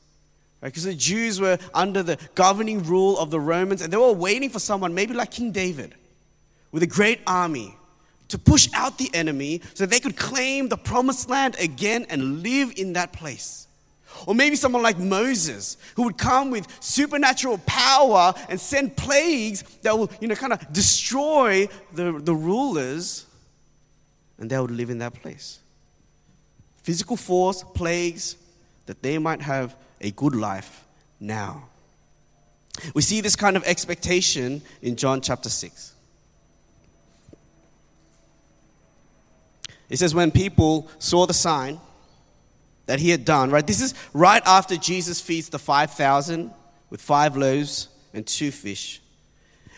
Because 0.60 0.84
the 0.84 0.94
Jews 0.94 1.40
were 1.40 1.56
under 1.72 2.02
the 2.02 2.18
governing 2.34 2.82
rule 2.82 3.16
of 3.16 3.30
the 3.30 3.40
Romans, 3.40 3.80
and 3.80 3.92
they 3.92 3.96
were 3.96 4.12
waiting 4.12 4.50
for 4.50 4.58
someone, 4.58 4.92
maybe 4.92 5.14
like 5.14 5.30
King 5.30 5.52
David, 5.52 5.94
with 6.72 6.82
a 6.82 6.86
great 6.86 7.20
army, 7.26 7.76
to 8.28 8.38
push 8.38 8.68
out 8.74 8.98
the 8.98 9.08
enemy 9.14 9.62
so 9.74 9.86
they 9.86 10.00
could 10.00 10.16
claim 10.16 10.68
the 10.68 10.76
promised 10.76 11.30
land 11.30 11.56
again 11.58 12.06
and 12.10 12.42
live 12.42 12.72
in 12.76 12.92
that 12.94 13.12
place. 13.12 13.68
Or 14.26 14.34
maybe 14.34 14.56
someone 14.56 14.82
like 14.82 14.98
Moses, 14.98 15.76
who 15.94 16.02
would 16.02 16.18
come 16.18 16.50
with 16.50 16.66
supernatural 16.80 17.58
power 17.66 18.34
and 18.48 18.60
send 18.60 18.96
plagues 18.96 19.62
that 19.82 19.96
will, 19.96 20.10
you 20.20 20.28
know, 20.28 20.34
kind 20.34 20.52
of 20.52 20.72
destroy 20.72 21.68
the, 21.94 22.20
the 22.20 22.34
rulers, 22.34 23.26
and 24.38 24.50
they 24.50 24.58
would 24.58 24.72
live 24.72 24.90
in 24.90 24.98
that 24.98 25.14
place. 25.14 25.59
Physical 26.82 27.16
force, 27.16 27.62
plagues, 27.74 28.36
that 28.86 29.02
they 29.02 29.18
might 29.18 29.42
have 29.42 29.76
a 30.00 30.10
good 30.10 30.34
life 30.34 30.84
now. 31.18 31.68
We 32.94 33.02
see 33.02 33.20
this 33.20 33.36
kind 33.36 33.56
of 33.56 33.64
expectation 33.64 34.62
in 34.80 34.96
John 34.96 35.20
chapter 35.20 35.48
6. 35.48 35.94
It 39.88 39.98
says, 39.98 40.14
when 40.14 40.30
people 40.30 40.88
saw 40.98 41.26
the 41.26 41.34
sign 41.34 41.80
that 42.86 43.00
he 43.00 43.10
had 43.10 43.24
done, 43.24 43.50
right? 43.50 43.66
This 43.66 43.80
is 43.80 43.94
right 44.14 44.42
after 44.46 44.76
Jesus 44.76 45.20
feeds 45.20 45.48
the 45.48 45.58
5,000 45.58 46.52
with 46.90 47.00
five 47.00 47.36
loaves 47.36 47.88
and 48.14 48.26
two 48.26 48.50
fish. 48.50 49.00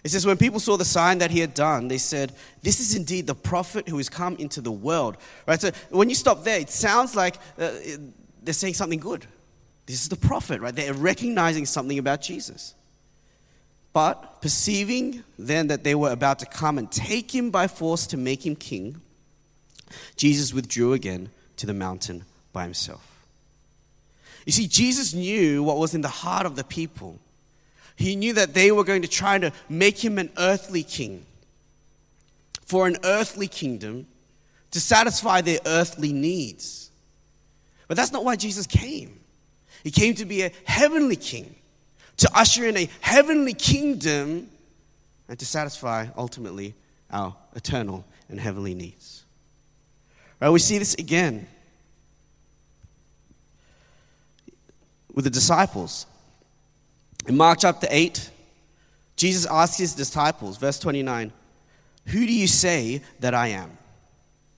It 0.05 0.11
says, 0.11 0.27
when 0.27 0.37
people 0.37 0.59
saw 0.59 0.77
the 0.77 0.85
sign 0.85 1.19
that 1.19 1.31
he 1.31 1.39
had 1.39 1.55
done, 1.55 1.87
they 1.87 1.99
said, 1.99 2.33
This 2.63 2.81
is 2.81 2.97
indeed 2.97 3.29
the 3.29 3.37
prophet 3.37 3.89
who 3.89 3.99
has 3.99 4.09
come 4.09 4.35
into 4.37 4.61
the 4.61 4.73
world. 4.73 5.17
Right? 5.47 5.61
So 5.61 5.71
when 5.91 6.09
you 6.09 6.17
stop 6.17 6.43
there, 6.43 6.59
it 6.59 6.71
sounds 6.71 7.15
like 7.15 7.37
uh, 7.59 7.71
they're 8.43 8.53
saying 8.53 8.75
something 8.75 8.99
good. 8.99 9.27
This 9.87 10.03
is 10.03 10.09
the 10.09 10.17
prophet, 10.17 10.61
right? 10.61 10.75
They're 10.75 10.95
recognizing 10.95 11.67
something 11.67 11.99
about 11.99 12.21
Jesus. 12.21 12.75
But 13.93 14.41
perceiving 14.41 15.23
then 15.39 15.69
that 15.69 15.85
they 15.85 15.95
were 15.95 16.11
about 16.11 16.39
to 16.41 16.47
come 16.47 16.79
and 16.79 16.91
take 16.91 17.33
him 17.33 17.51
by 17.51 17.69
force 17.69 18.07
to 18.09 18.17
make 18.17 18.47
him 18.47 18.57
king, 18.57 19.01
Jesus 20.17 20.55
withdrew 20.55 20.95
again 20.95 21.31
to 21.59 21.67
the 21.67 21.75
mountain 21.75 22.25
by 22.53 22.65
himself. 22.65 23.09
You 24.47 24.53
see, 24.53 24.67
Jesus 24.67 25.15
knew 25.15 25.63
what 25.63 25.79
was 25.79 25.95
in 25.95 26.01
the 26.01 26.09
heart 26.09 26.47
of 26.47 26.57
the 26.57 26.65
people. 26.65 27.21
He 27.97 28.17
knew 28.17 28.33
that 28.35 28.55
they 28.55 28.73
were 28.73 28.85
going 28.85 29.03
to 29.03 29.09
try 29.09 29.39
to 29.39 29.53
make 29.69 30.03
him 30.03 30.19
an 30.19 30.31
earthly 30.37 30.83
king 30.83 31.27
for 32.65 32.87
an 32.87 32.97
earthly 33.05 33.49
kingdom 33.49 34.07
to 34.71 34.81
satisfy 34.81 35.41
their 35.41 35.59
earthly 35.67 36.13
needs. 36.13 36.91
But 37.87 37.97
that's 37.97 38.13
not 38.13 38.25
why 38.25 38.37
Jesus 38.37 38.67
came. 38.67 39.21
He 39.85 39.91
came 39.91 40.15
to 40.15 40.25
be 40.25 40.43
a 40.43 40.53
heavenly 40.65 41.17
king, 41.17 41.55
to 42.19 42.31
usher 42.35 42.67
in 42.67 42.77
a 42.77 42.89
heavenly 43.01 43.53
kingdom, 43.53 44.49
and 45.29 45.39
to 45.39 45.45
satisfy 45.45 46.07
ultimately 46.17 46.75
our 47.11 47.37
eternal 47.55 48.05
and 48.29 48.41
heavenly 48.41 48.75
needs. 48.75 49.25
Right? 50.41 50.51
We 50.51 50.59
see 50.59 50.79
this 50.79 50.95
again 50.95 51.47
with 55.13 55.25
the 55.25 55.31
disciples. 55.31 56.07
In 57.27 57.37
Mark 57.37 57.59
chapter 57.61 57.87
8, 57.89 58.31
Jesus 59.17 59.47
asks 59.47 59.79
his 59.79 59.95
disciples, 59.95 60.57
verse 60.57 60.79
29, 60.79 61.33
Who 62.07 62.27
do 62.27 62.33
you 62.33 62.49
say 62.49 63.03
that 63.21 63.35
I 63.35 63.49
am? 63.49 63.79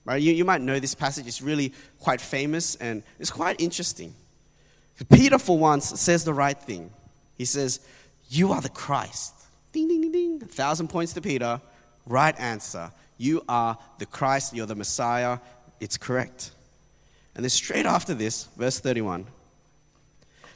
Right? 0.03 0.21
You, 0.21 0.33
you 0.33 0.45
might 0.45 0.61
know 0.61 0.79
this 0.79 0.95
passage, 0.95 1.27
it's 1.27 1.41
really 1.41 1.73
quite 1.99 2.21
famous 2.21 2.75
and 2.75 3.03
it's 3.19 3.31
quite 3.31 3.59
interesting. 3.61 4.13
Peter, 5.11 5.37
for 5.37 5.57
once, 5.57 5.99
says 5.99 6.23
the 6.23 6.33
right 6.33 6.57
thing. 6.57 6.89
He 7.35 7.45
says, 7.45 7.79
You 8.29 8.51
are 8.53 8.61
the 8.61 8.69
Christ. 8.69 9.33
Ding, 9.71 9.87
ding, 9.87 10.01
ding, 10.01 10.11
ding. 10.11 10.41
A 10.41 10.45
thousand 10.45 10.87
points 10.87 11.13
to 11.13 11.21
Peter. 11.21 11.61
Right 12.05 12.39
answer. 12.39 12.91
You 13.17 13.43
are 13.47 13.77
the 13.99 14.05
Christ, 14.05 14.55
you're 14.55 14.65
the 14.65 14.75
Messiah. 14.75 15.39
It's 15.79 15.97
correct. 15.97 16.51
And 17.35 17.43
then 17.43 17.49
straight 17.49 17.85
after 17.85 18.13
this, 18.13 18.45
verse 18.55 18.79
31, 18.79 19.27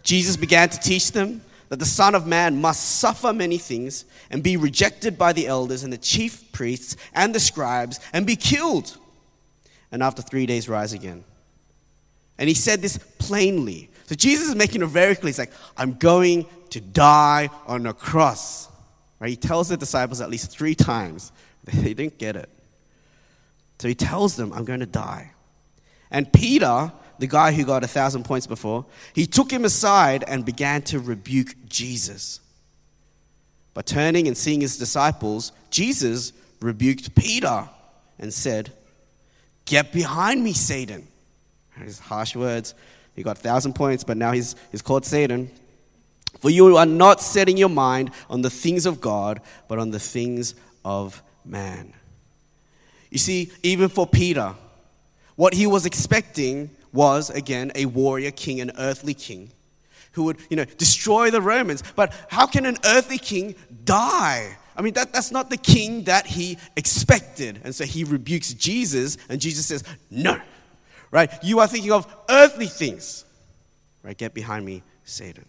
Jesus 0.02 0.38
began 0.38 0.70
to 0.70 0.80
teach 0.80 1.12
them 1.12 1.42
that 1.70 1.80
the 1.80 1.86
Son 1.86 2.16
of 2.16 2.28
Man 2.28 2.60
must 2.60 2.98
suffer 3.00 3.32
many 3.32 3.58
things 3.58 4.06
and 4.30 4.44
be 4.44 4.58
rejected 4.58 5.18
by 5.18 5.34
the 5.34 5.48
elders 5.48 5.84
and 5.84 5.94
the 5.94 5.98
chief 5.98 6.52
priests 6.52 6.98
and 7.14 7.34
the 7.34 7.40
scribes 7.40 8.00
and 8.12 8.26
be 8.26 8.36
killed, 8.36 8.98
and 9.92 10.04
after 10.04 10.22
three 10.22 10.46
days 10.46 10.68
rise 10.68 10.94
again. 10.94 11.24
And 12.38 12.48
he 12.48 12.56
said 12.56 12.82
this 12.82 12.98
plainly. 13.18 13.90
So 14.06 14.16
Jesus 14.16 14.50
is 14.50 14.56
making 14.56 14.82
it 14.82 14.88
very 14.88 15.16
clear. 15.16 15.30
He's 15.30 15.40
like, 15.40 15.52
I'm 15.78 15.94
going 15.94 16.46
to 16.72 16.82
die 16.82 17.50
on 17.68 17.86
a 17.86 17.94
cross. 17.94 18.68
Right? 19.20 19.30
He 19.30 19.36
tells 19.36 19.70
the 19.70 19.78
disciples 19.78 20.22
at 20.22 20.30
least 20.30 20.52
three 20.52 20.76
times. 20.76 21.32
They 21.72 21.94
didn't 21.94 22.18
get 22.18 22.36
it. 22.36 22.50
So 23.80 23.88
he 23.88 23.94
tells 23.94 24.36
them, 24.36 24.52
I'm 24.54 24.66
going 24.66 24.80
to 24.80 24.88
die. 24.88 25.34
And 26.10 26.32
Peter, 26.32 26.92
the 27.20 27.28
guy 27.28 27.52
who 27.52 27.66
got 27.66 27.84
a 27.84 27.88
thousand 27.88 28.24
points 28.24 28.48
before, 28.48 28.86
he 29.14 29.26
took 29.26 29.52
him 29.52 29.66
aside 29.66 30.24
and 30.28 30.46
began 30.46 30.82
to 30.84 31.00
rebuke 31.00 31.54
Jesus. 31.68 32.40
But 33.74 33.86
turning 33.86 34.28
and 34.28 34.38
seeing 34.38 34.62
his 34.62 34.78
disciples, 34.78 35.52
Jesus 35.70 36.34
rebuked 36.62 37.16
Peter 37.16 37.70
and 38.18 38.34
said, 38.34 38.72
Get 39.66 39.92
behind 39.92 40.44
me, 40.44 40.54
Satan. 40.54 41.08
His 41.76 42.00
harsh 42.00 42.36
words. 42.36 42.74
He 43.16 43.24
got 43.24 43.38
a 43.38 43.42
thousand 43.42 43.74
points, 43.74 44.04
but 44.04 44.18
now 44.18 44.32
he's, 44.32 44.56
he's 44.72 44.82
called 44.82 45.06
Satan. 45.06 45.52
For 46.40 46.50
you 46.50 46.76
are 46.78 46.86
not 46.86 47.22
setting 47.22 47.58
your 47.58 47.70
mind 47.70 48.12
on 48.30 48.42
the 48.42 48.50
things 48.50 48.86
of 48.86 49.02
God, 49.02 49.42
but 49.68 49.78
on 49.78 49.92
the 49.92 50.00
things 50.00 50.56
of 50.84 51.22
man. 51.46 51.94
You 53.10 53.18
see, 53.18 53.52
even 53.64 53.90
for 53.90 54.08
Peter, 54.08 54.56
what 55.36 55.54
he 55.54 55.68
was 55.68 55.86
expecting 55.86 56.70
was, 56.92 57.30
again, 57.30 57.72
a 57.76 57.86
warrior 57.86 58.32
king, 58.32 58.62
an 58.62 58.72
earthly 58.78 59.14
king 59.14 59.52
who 60.14 60.24
would, 60.24 60.38
you 60.50 60.58
know, 60.58 60.66
destroy 60.66 61.30
the 61.30 61.42
Romans. 61.42 61.84
But 61.96 62.14
how 62.30 62.48
can 62.48 62.66
an 62.66 62.78
earthly 62.86 63.18
king 63.18 63.56
die? 63.84 64.58
I 64.76 64.82
mean, 64.82 64.94
that, 64.94 65.12
that's 65.12 65.32
not 65.32 65.50
the 65.50 65.58
king 65.58 66.04
that 66.06 66.26
he 66.26 66.58
expected. 66.76 67.62
And 67.64 67.76
so 67.76 67.86
he 67.86 68.04
rebukes 68.04 68.54
Jesus, 68.54 69.18
and 69.28 69.42
Jesus 69.42 69.66
says, 69.66 69.84
No, 70.10 70.40
right? 71.12 71.32
You 71.44 71.60
are 71.60 71.68
thinking 71.68 71.92
of 71.92 72.08
earthly 72.30 72.68
things, 72.68 73.26
right? 74.04 74.18
Get 74.18 74.34
behind 74.34 74.66
me, 74.66 74.84
Satan. 75.04 75.46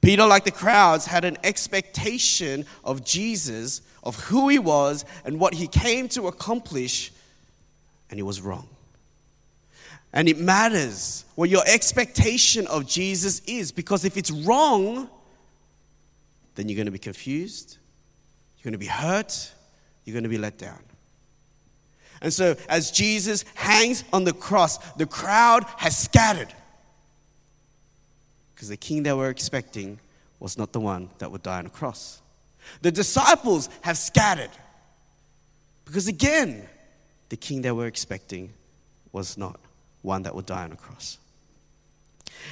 Peter, 0.00 0.26
like 0.26 0.44
the 0.44 0.50
crowds, 0.50 1.06
had 1.06 1.24
an 1.24 1.38
expectation 1.42 2.66
of 2.84 3.04
Jesus, 3.04 3.80
of 4.02 4.16
who 4.24 4.48
he 4.48 4.58
was, 4.58 5.04
and 5.24 5.40
what 5.40 5.54
he 5.54 5.66
came 5.66 6.08
to 6.10 6.28
accomplish, 6.28 7.10
and 8.10 8.18
he 8.18 8.22
was 8.22 8.40
wrong. 8.40 8.68
And 10.14 10.28
it 10.28 10.38
matters 10.38 11.24
what 11.34 11.50
your 11.50 11.64
expectation 11.66 12.68
of 12.68 12.86
Jesus 12.86 13.40
is, 13.40 13.72
because 13.72 14.04
if 14.04 14.16
it's 14.16 14.30
wrong, 14.30 15.10
then 16.54 16.68
you're 16.68 16.76
going 16.76 16.86
to 16.86 16.92
be 16.92 17.00
confused, 17.00 17.78
you're 18.56 18.70
going 18.70 18.72
to 18.72 18.78
be 18.78 18.86
hurt, 18.86 19.52
you're 20.04 20.14
going 20.14 20.22
to 20.22 20.30
be 20.30 20.38
let 20.38 20.56
down. 20.56 20.78
And 22.22 22.32
so, 22.32 22.56
as 22.68 22.92
Jesus 22.92 23.44
hangs 23.56 24.04
on 24.12 24.22
the 24.22 24.32
cross, 24.32 24.78
the 24.92 25.04
crowd 25.04 25.64
has 25.78 25.98
scattered 25.98 26.54
because 28.54 28.68
the 28.68 28.76
king 28.76 29.02
they 29.02 29.12
were 29.12 29.30
expecting 29.30 29.98
was 30.38 30.56
not 30.56 30.72
the 30.72 30.80
one 30.80 31.10
that 31.18 31.32
would 31.32 31.42
die 31.42 31.58
on 31.58 31.66
a 31.66 31.70
cross. 31.70 32.22
The 32.82 32.92
disciples 32.92 33.68
have 33.80 33.98
scattered 33.98 34.50
because, 35.84 36.06
again, 36.06 36.68
the 37.30 37.36
king 37.36 37.62
they 37.62 37.72
were 37.72 37.86
expecting 37.86 38.52
was 39.10 39.36
not 39.36 39.58
one 40.04 40.22
that 40.22 40.34
would 40.34 40.46
die 40.46 40.64
on 40.64 40.72
a 40.72 40.76
cross. 40.76 41.18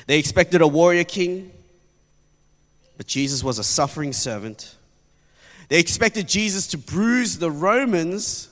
They 0.07 0.19
expected 0.19 0.63
a 0.63 0.67
warrior 0.67 1.05
king, 1.05 1.53
but 2.97 3.07
Jesus 3.07 3.45
was 3.45 3.59
a 3.59 3.65
suffering 3.65 4.13
servant. 4.13 4.75
They 5.69 5.79
expected 5.79 6.29
Jesus 6.29 6.67
to 6.69 6.79
bruise 6.79 7.39
the 7.39 7.51
Romans, 7.51 8.49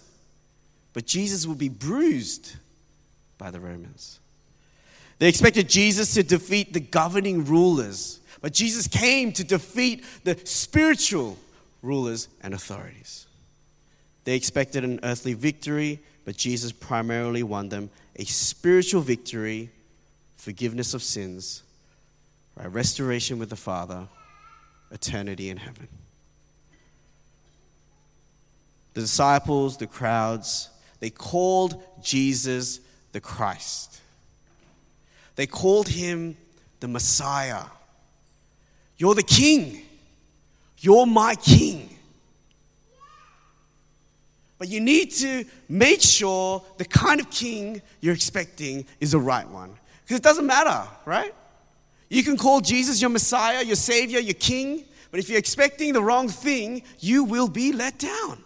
but 0.93 1.07
Jesus 1.07 1.47
would 1.47 1.59
be 1.59 1.69
bruised 1.69 2.57
by 3.39 3.51
the 3.51 3.61
Romans. 3.61 4.21
They 5.19 5.29
expected 5.29 5.69
Jesus 5.69 6.15
to 6.15 6.23
defeat 6.23 6.73
the 6.73 6.81
governing 6.81 7.45
rulers, 7.45 8.21
but 8.41 8.53
Jesus 8.53 8.87
came 8.87 9.33
to 9.33 9.45
defeat 9.45 10.05
the 10.25 10.39
spiritual 10.45 11.39
rulers 11.83 12.29
and 12.43 12.53
authorities. 12.55 13.27
They 14.25 14.37
expected 14.37 14.85
an 14.85 15.01
earthly 15.03 15.35
victory, 15.35 16.01
but 16.25 16.37
Jesus 16.37 16.73
primarily 16.73 17.43
won 17.43 17.71
them 17.71 17.91
a 18.17 18.25
spiritual 18.25 19.01
victory, 19.01 19.71
forgiveness 20.37 20.95
of 20.95 21.03
sins, 21.03 21.63
right, 22.57 22.71
restoration 22.73 23.39
with 23.39 23.51
the 23.51 23.57
Father, 23.57 24.07
eternity 24.91 25.51
in 25.51 25.57
heaven. 25.57 25.89
The 28.95 29.03
disciples, 29.03 29.77
the 29.77 29.87
crowds, 29.87 30.69
they 30.99 31.11
called 31.11 31.83
Jesus 32.03 32.81
the 33.13 33.21
Christ. 33.21 34.01
They 35.37 35.47
called 35.47 35.89
him 35.89 36.37
the 36.81 36.89
Messiah. 36.89 37.65
You're 38.99 39.15
the 39.15 39.23
king. 39.23 39.83
You're 40.79 41.07
my 41.07 41.35
king. 41.37 41.97
But 44.61 44.69
you 44.69 44.79
need 44.79 45.11
to 45.13 45.47
make 45.71 46.03
sure 46.03 46.63
the 46.77 46.85
kind 46.85 47.19
of 47.19 47.31
king 47.31 47.81
you're 48.01 48.15
expecting 48.15 48.85
is 49.01 49.13
the 49.13 49.19
right 49.19 49.49
one. 49.49 49.73
Because 50.03 50.19
it 50.19 50.23
doesn't 50.23 50.47
matter, 50.47 50.87
right? 51.07 51.35
You 52.11 52.23
can 52.23 52.37
call 52.37 52.61
Jesus 52.61 53.01
your 53.01 53.09
Messiah, 53.09 53.65
your 53.65 53.77
Savior, 53.77 54.21
your 54.21 54.35
King, 54.35 54.85
but 55.11 55.19
if 55.19 55.31
you're 55.31 55.39
expecting 55.39 55.95
the 55.95 56.03
wrong 56.03 56.29
thing, 56.29 56.83
you 56.99 57.25
will 57.25 57.49
be 57.49 57.73
let 57.73 57.99
down. 57.99 58.45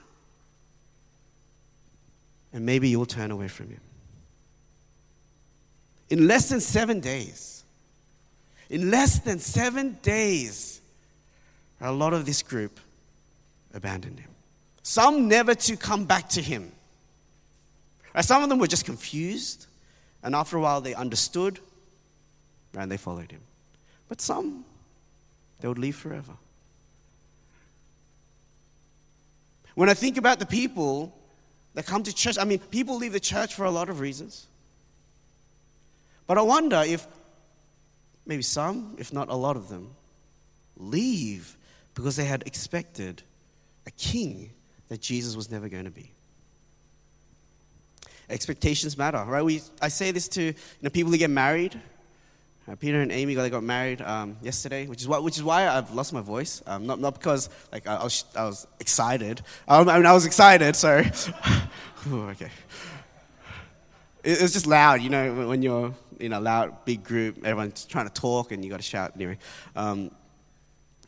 And 2.53 2.65
maybe 2.65 2.89
you'll 2.89 3.07
turn 3.07 3.33
away 3.33 3.49
from 3.49 3.71
Him 3.71 3.81
in 6.11 6.29
less 6.29 6.49
than 6.49 6.61
seven 6.61 7.01
days. 7.01 7.65
In 8.71 8.91
less 8.91 9.19
than 9.19 9.41
seven 9.41 9.99
days, 10.01 10.81
a 11.81 11.91
lot 11.91 12.13
of 12.15 12.25
this 12.25 12.41
group 12.41 12.79
abandoned 13.75 14.21
him. 14.21 14.34
Some 14.85 15.29
never 15.29 15.55
to 15.55 15.77
come 15.79 16.05
back 16.05 16.29
to 16.31 16.43
him. 16.43 16.71
Some 18.21 18.43
of 18.43 18.51
them 18.51 18.59
were 18.59 18.67
just 18.67 18.85
confused, 18.85 19.67
and 20.23 20.35
after 20.35 20.59
a 20.59 20.61
while 20.61 20.83
they 20.83 20.95
understood 20.95 21.59
and 22.77 22.93
they 22.93 22.99
followed 22.99 23.33
him. 23.33 23.41
But 24.09 24.21
some, 24.21 24.65
they 25.61 25.69
would 25.69 25.79
leave 25.79 25.97
forever. 25.97 26.35
When 29.75 29.89
I 29.89 29.95
think 29.95 30.19
about 30.19 30.39
the 30.39 30.47
people 30.47 31.17
that 31.73 31.87
come 31.87 32.03
to 32.03 32.15
church, 32.15 32.37
I 32.39 32.45
mean, 32.45 32.59
people 32.59 32.99
leave 32.99 33.13
the 33.13 33.21
church 33.21 33.55
for 33.55 33.65
a 33.65 33.71
lot 33.71 33.89
of 33.89 34.01
reasons. 34.01 34.47
But 36.27 36.37
I 36.37 36.43
wonder 36.43 36.83
if 36.87 37.07
maybe 38.27 38.43
some, 38.43 38.97
if 38.99 39.15
not 39.15 39.31
a 39.31 39.35
lot 39.35 39.57
of 39.57 39.71
them, 39.71 39.95
leave 40.77 41.57
because 41.95 42.17
they 42.17 42.27
had 42.27 42.43
expected 42.47 43.23
a 43.87 43.91
king 43.93 44.51
that 44.89 45.01
Jesus 45.01 45.37
was 45.37 45.51
never 45.51 45.69
going 45.69 45.85
to 45.85 45.91
be. 45.91 46.11
Expectations 48.29 48.97
matter, 48.97 49.23
right? 49.27 49.45
We, 49.45 49.63
I 49.83 49.89
say 49.89 50.11
this 50.11 50.29
to 50.29 50.43
you 50.43 50.55
know, 50.83 50.91
people 50.91 51.13
who 51.13 51.19
get 51.19 51.31
married. 51.31 51.79
Uh, 52.67 52.75
Peter 52.75 53.03
and 53.03 53.13
Amy 53.13 53.35
they 53.35 53.51
got 53.51 53.63
married 53.63 54.01
um, 54.01 54.39
yesterday, 54.41 54.87
which 54.87 55.03
is 55.03 55.09
why 55.09 55.19
which 55.19 55.37
is 55.37 55.43
why 55.43 55.69
I've 55.69 55.93
lost 55.93 56.15
my 56.15 56.23
voice. 56.23 56.63
Um, 56.67 56.87
not 56.87 56.99
not 56.99 57.13
because 57.13 57.51
like 57.71 57.87
I, 57.87 57.97
I, 57.97 58.05
was 58.05 58.25
I 58.35 58.45
was 58.45 58.67
excited. 58.81 59.43
Um, 59.69 59.87
I 59.87 59.99
mean 59.99 60.07
I 60.07 60.15
was 60.15 60.25
excited. 60.25 60.75
Sorry. 60.75 61.11
Ooh, 62.09 62.23
okay. 62.31 62.49
It, 64.23 64.39
it, 64.39 64.43
was 64.43 64.55
just 64.55 64.67
loud, 64.67 65.03
you 65.03 65.11
know, 65.11 65.47
when 65.47 65.61
you're 65.61 65.95
in 66.19 66.33
a 66.33 66.41
loud 66.41 66.87
big 66.87 67.05
group, 67.05 67.45
everyone's 67.45 67.85
trying 67.85 68.07
to 68.07 68.13
talk 68.13 68.53
and 68.53 68.65
you 68.65 68.71
got 68.71 68.79
to 68.79 68.83
shout 68.83 69.13
anyway. 69.15 69.37
Um, 69.77 70.11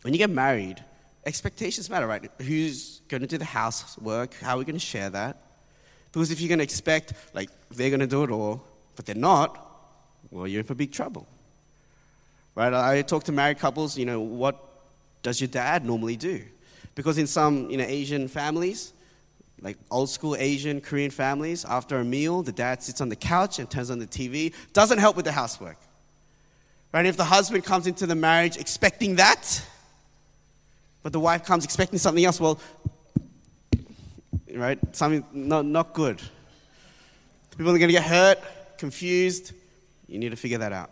when 0.02 0.12
you 0.12 0.18
get 0.18 0.28
married, 0.30 0.84
expectations 1.26 1.90
matter, 1.90 2.06
right? 2.06 2.30
Who's 2.40 3.00
going 3.08 3.20
to 3.20 3.26
do 3.26 3.36
the 3.36 3.44
housework? 3.44 4.34
How 4.34 4.54
are 4.54 4.58
we 4.58 4.64
going 4.64 4.76
to 4.76 4.80
share 4.80 5.10
that? 5.10 5.36
Because 6.12 6.30
if 6.30 6.40
you're 6.40 6.48
going 6.48 6.60
to 6.60 6.64
expect 6.64 7.12
like 7.34 7.50
they're 7.70 7.90
going 7.90 8.00
to 8.00 8.06
do 8.06 8.22
it 8.22 8.30
all, 8.30 8.64
but 8.94 9.04
they're 9.04 9.14
not, 9.14 9.62
well, 10.30 10.46
you're 10.46 10.60
in 10.60 10.66
for 10.66 10.74
big 10.74 10.92
trouble. 10.92 11.26
Right? 12.54 12.72
I 12.72 13.02
talk 13.02 13.24
to 13.24 13.32
married 13.32 13.58
couples, 13.58 13.98
you 13.98 14.06
know, 14.06 14.20
what 14.20 14.56
does 15.22 15.40
your 15.40 15.48
dad 15.48 15.84
normally 15.84 16.16
do? 16.16 16.42
Because 16.94 17.18
in 17.18 17.26
some, 17.26 17.68
you 17.68 17.76
know, 17.76 17.84
Asian 17.84 18.28
families, 18.28 18.94
like 19.60 19.76
old 19.90 20.08
school 20.08 20.36
Asian, 20.36 20.80
Korean 20.80 21.10
families, 21.10 21.64
after 21.64 21.98
a 21.98 22.04
meal, 22.04 22.42
the 22.42 22.52
dad 22.52 22.82
sits 22.82 23.00
on 23.00 23.08
the 23.10 23.16
couch 23.16 23.58
and 23.58 23.68
turns 23.68 23.90
on 23.90 23.98
the 23.98 24.06
TV, 24.06 24.54
doesn't 24.72 24.98
help 24.98 25.16
with 25.16 25.24
the 25.24 25.32
housework. 25.32 25.78
Right? 26.94 27.04
If 27.04 27.18
the 27.18 27.24
husband 27.24 27.64
comes 27.64 27.86
into 27.86 28.06
the 28.06 28.14
marriage 28.14 28.56
expecting 28.56 29.16
that, 29.16 29.62
but 31.06 31.12
the 31.12 31.20
wife 31.20 31.44
comes 31.44 31.64
expecting 31.64 32.00
something 32.00 32.24
else, 32.24 32.40
well, 32.40 32.58
right? 34.52 34.76
Something 34.90 35.24
not, 35.32 35.64
not 35.64 35.92
good. 35.92 36.20
People 37.56 37.72
are 37.72 37.78
going 37.78 37.90
to 37.90 37.92
get 37.92 38.02
hurt, 38.02 38.40
confused. 38.76 39.52
You 40.08 40.18
need 40.18 40.30
to 40.30 40.36
figure 40.36 40.58
that 40.58 40.72
out. 40.72 40.90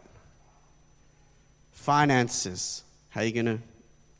Finances. 1.73 2.85
How 3.11 3.23
are 3.23 3.25
you 3.25 3.33
going 3.33 3.59
to 3.59 3.59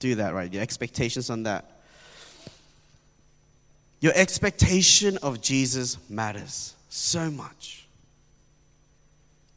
do 0.01 0.17
that, 0.17 0.35
right? 0.35 0.53
Your 0.53 0.63
expectations 0.63 1.31
on 1.31 1.45
that. 1.45 1.65
Your 4.01 4.15
expectation 4.17 5.17
of 5.19 5.41
Jesus 5.41 5.97
matters 6.11 6.75
so 6.89 7.31
much. 7.31 7.87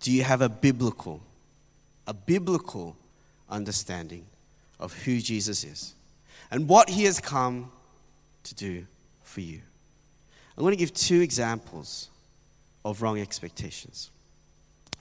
Do 0.02 0.12
you 0.12 0.22
have 0.22 0.44
a 0.44 0.50
biblical, 0.50 1.20
a 2.06 2.14
biblical 2.14 2.96
understanding 3.50 4.28
of 4.80 4.94
who 4.94 5.20
Jesus 5.20 5.64
is 5.64 5.96
and 6.52 6.68
what 6.68 6.90
he 6.90 7.04
has 7.04 7.20
come 7.20 7.72
to 8.44 8.56
do 8.56 8.86
for 9.24 9.42
you? 9.42 9.62
I'm 10.58 10.64
going 10.64 10.72
to 10.72 10.78
give 10.78 10.94
two 10.94 11.22
examples 11.22 12.10
of 12.84 13.02
wrong 13.02 13.20
expectations. 13.20 14.10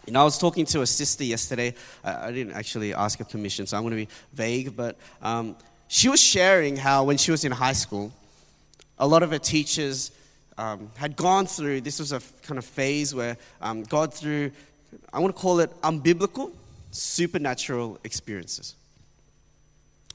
You 0.07 0.13
know, 0.13 0.21
I 0.21 0.25
was 0.25 0.39
talking 0.39 0.67
to 0.67 0.83
a 0.83 0.87
sister 0.87 1.25
yesterday. 1.25 1.75
I, 2.05 2.29
I 2.29 2.33
didn't 2.33 2.53
actually 2.53 2.95
ask 2.95 3.19
her 3.19 3.25
permission, 3.25 3.67
so 3.67 3.77
I'm 3.77 3.83
going 3.83 3.93
to 3.93 4.07
be 4.07 4.09
vague, 4.35 4.77
but 4.77 4.97
um, 5.23 5.57
she 5.89 6.09
was 6.09 6.21
sharing 6.21 6.77
how 6.77 7.05
when 7.05 7.17
she 7.17 7.31
was 7.31 7.45
in 7.45 7.53
high 7.53 7.73
school, 7.73 8.13
a 8.99 9.07
lot 9.07 9.23
of 9.23 9.31
her 9.31 9.39
teachers 9.39 10.13
um, 10.59 10.91
had 10.97 11.17
gone 11.17 11.47
through, 11.47 11.81
this 11.81 11.99
was 11.99 12.13
a 12.13 12.21
kind 12.43 12.59
of 12.59 12.65
phase 12.65 13.15
where 13.15 13.37
um, 13.61 13.83
God, 13.83 14.13
through, 14.13 14.53
I 15.13 15.19
want 15.19 15.35
to 15.35 15.41
call 15.41 15.61
it 15.61 15.71
unbiblical, 15.83 16.53
supernatural 16.91 17.99
experiences. 18.05 18.75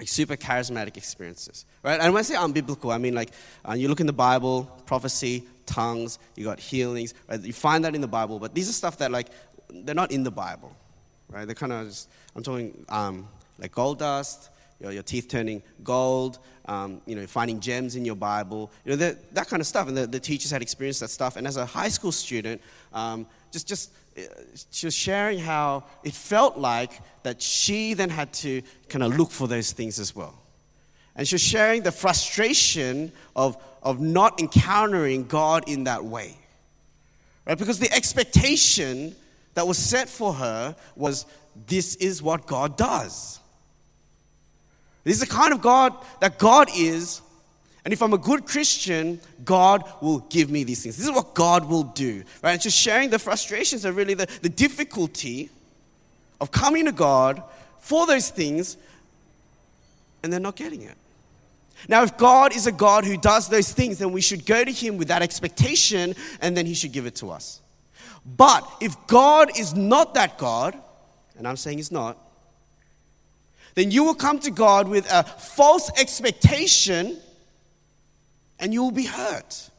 Super 0.07 0.35
charismatic 0.35 0.97
experiences, 0.97 1.65
right? 1.83 1.99
And 1.99 2.13
when 2.13 2.19
I 2.19 2.23
say 2.23 2.35
unbiblical, 2.35 2.93
I 2.93 2.97
mean 2.97 3.13
like 3.13 3.31
uh, 3.67 3.73
you 3.73 3.87
look 3.87 3.99
in 3.99 4.07
the 4.07 4.13
Bible, 4.13 4.63
prophecy, 4.85 5.43
tongues, 5.65 6.19
you 6.35 6.45
got 6.45 6.59
healings, 6.59 7.13
right? 7.29 7.41
You 7.41 7.53
find 7.53 7.85
that 7.85 7.95
in 7.95 8.01
the 8.01 8.07
Bible, 8.07 8.39
but 8.39 8.53
these 8.53 8.69
are 8.69 8.73
stuff 8.73 8.97
that 8.97 9.11
like 9.11 9.27
they're 9.69 9.95
not 9.95 10.11
in 10.11 10.23
the 10.23 10.31
Bible, 10.31 10.75
right? 11.29 11.45
They're 11.45 11.55
kind 11.55 11.71
of 11.71 11.87
just, 11.87 12.09
I'm 12.35 12.43
talking 12.43 12.85
um, 12.89 13.27
like 13.59 13.71
gold 13.71 13.99
dust, 13.99 14.49
your, 14.81 14.91
your 14.91 15.03
teeth 15.03 15.27
turning 15.27 15.61
gold, 15.83 16.39
um, 16.65 17.01
you 17.05 17.15
know, 17.15 17.27
finding 17.27 17.59
gems 17.59 17.95
in 17.95 18.05
your 18.05 18.15
Bible, 18.15 18.71
you 18.85 18.91
know, 18.91 18.95
that, 18.97 19.33
that 19.35 19.47
kind 19.47 19.61
of 19.61 19.67
stuff. 19.67 19.87
And 19.87 19.95
the, 19.95 20.07
the 20.07 20.19
teachers 20.19 20.51
had 20.51 20.61
experienced 20.61 21.01
that 21.01 21.09
stuff. 21.09 21.35
And 21.35 21.45
as 21.47 21.57
a 21.57 21.65
high 21.65 21.89
school 21.89 22.11
student, 22.11 22.61
um, 22.93 23.27
just, 23.51 23.67
just 23.67 23.91
uh, 24.17 24.21
she 24.71 24.87
was 24.87 24.95
sharing 24.95 25.39
how 25.39 25.83
it 26.03 26.13
felt 26.13 26.57
like 26.57 26.91
that 27.23 27.41
she 27.41 27.93
then 27.93 28.09
had 28.09 28.33
to 28.33 28.61
kind 28.89 29.03
of 29.03 29.17
look 29.17 29.31
for 29.31 29.47
those 29.47 29.71
things 29.71 29.99
as 29.99 30.15
well. 30.15 30.35
And 31.15 31.27
she 31.27 31.35
was 31.35 31.41
sharing 31.41 31.83
the 31.83 31.91
frustration 31.91 33.11
of, 33.35 33.61
of 33.83 33.99
not 33.99 34.39
encountering 34.39 35.25
God 35.25 35.67
in 35.67 35.83
that 35.83 36.05
way. 36.05 36.37
Right? 37.45 37.57
Because 37.57 37.79
the 37.79 37.91
expectation 37.93 39.15
that 39.55 39.67
was 39.67 39.77
set 39.77 40.07
for 40.07 40.33
her 40.33 40.75
was 40.95 41.25
this 41.67 41.95
is 41.95 42.21
what 42.21 42.47
God 42.47 42.77
does. 42.77 43.39
This 45.03 45.15
is 45.15 45.21
the 45.21 45.33
kind 45.33 45.53
of 45.53 45.61
God 45.61 45.93
that 46.19 46.37
God 46.37 46.69
is. 46.75 47.21
And 47.83 47.93
if 47.93 48.03
I'm 48.03 48.13
a 48.13 48.17
good 48.17 48.45
Christian, 48.45 49.19
God 49.43 49.83
will 50.01 50.19
give 50.19 50.51
me 50.51 50.63
these 50.63 50.83
things. 50.83 50.97
This 50.97 51.05
is 51.05 51.11
what 51.11 51.33
God 51.33 51.67
will 51.67 51.83
do. 51.83 52.23
Right? 52.43 52.51
And 52.51 52.61
just 52.61 52.77
sharing 52.77 53.09
the 53.09 53.17
frustrations 53.17 53.85
and 53.85 53.95
really 53.95 54.13
the, 54.13 54.27
the 54.41 54.49
difficulty 54.49 55.49
of 56.39 56.51
coming 56.51 56.85
to 56.85 56.91
God 56.91 57.41
for 57.79 58.05
those 58.05 58.29
things 58.29 58.77
and 60.23 60.31
they're 60.31 60.39
not 60.39 60.55
getting 60.55 60.81
it. 60.83 60.95
Now, 61.87 62.03
if 62.03 62.15
God 62.17 62.55
is 62.55 62.67
a 62.67 62.71
God 62.71 63.05
who 63.05 63.17
does 63.17 63.49
those 63.49 63.71
things, 63.73 63.97
then 63.97 64.11
we 64.11 64.21
should 64.21 64.45
go 64.45 64.63
to 64.63 64.71
Him 64.71 64.97
with 64.97 65.07
that 65.07 65.21
expectation 65.21 66.15
and 66.39 66.55
then 66.55 66.65
He 66.65 66.75
should 66.75 66.91
give 66.91 67.05
it 67.05 67.15
to 67.15 67.31
us. 67.31 67.59
But 68.23 68.69
if 68.79 68.95
God 69.07 69.57
is 69.57 69.73
not 69.73 70.13
that 70.13 70.37
God, 70.37 70.77
and 71.37 71.47
I'm 71.47 71.57
saying 71.57 71.77
He's 71.79 71.91
not, 71.91 72.17
then 73.75 73.91
you 73.91 74.03
will 74.03 74.15
come 74.15 74.39
to 74.39 74.51
God 74.51 74.87
with 74.87 75.09
a 75.11 75.23
false 75.23 75.89
expectation 75.99 77.17
and 78.59 78.73
you 78.73 78.83
will 78.83 78.91
be 78.91 79.05
hurt. 79.05 79.69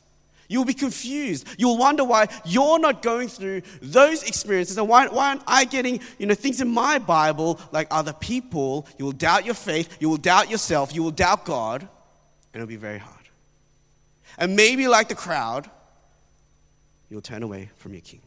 You'll 0.49 0.67
be 0.67 0.75
confused. 0.75 1.47
You'll 1.57 1.79
wonder 1.79 2.05
why 2.05 2.29
you're 2.45 2.79
not 2.79 3.01
going 3.01 3.29
through 3.29 3.63
those 3.81 4.23
experiences 4.23 4.77
and 4.77 4.87
why, 4.87 5.09
why 5.09 5.31
aren't 5.31 5.43
I 5.47 5.65
getting 5.65 6.01
you 6.19 6.27
know, 6.27 6.35
things 6.35 6.61
in 6.61 6.69
my 6.69 6.99
Bible 6.99 7.59
like 7.71 7.87
other 7.91 8.13
people. 8.13 8.87
You 8.99 9.07
will 9.07 9.13
doubt 9.13 9.47
your 9.47 9.55
faith. 9.55 9.97
You 9.99 10.11
will 10.11 10.19
doubt 10.19 10.51
yourself. 10.51 10.95
You 10.95 11.03
will 11.03 11.11
doubt 11.11 11.47
God. 11.47 11.81
And 11.81 12.63
it'll 12.63 12.67
be 12.67 12.77
very 12.77 12.99
hard. 12.99 13.17
And 14.37 14.55
maybe 14.55 14.89
like 14.89 15.09
the 15.09 15.15
crowd, 15.15 15.71
you'll 17.09 17.23
turn 17.23 17.43
away 17.43 17.71
from 17.77 17.93
your 17.93 18.03
king. 18.03 18.21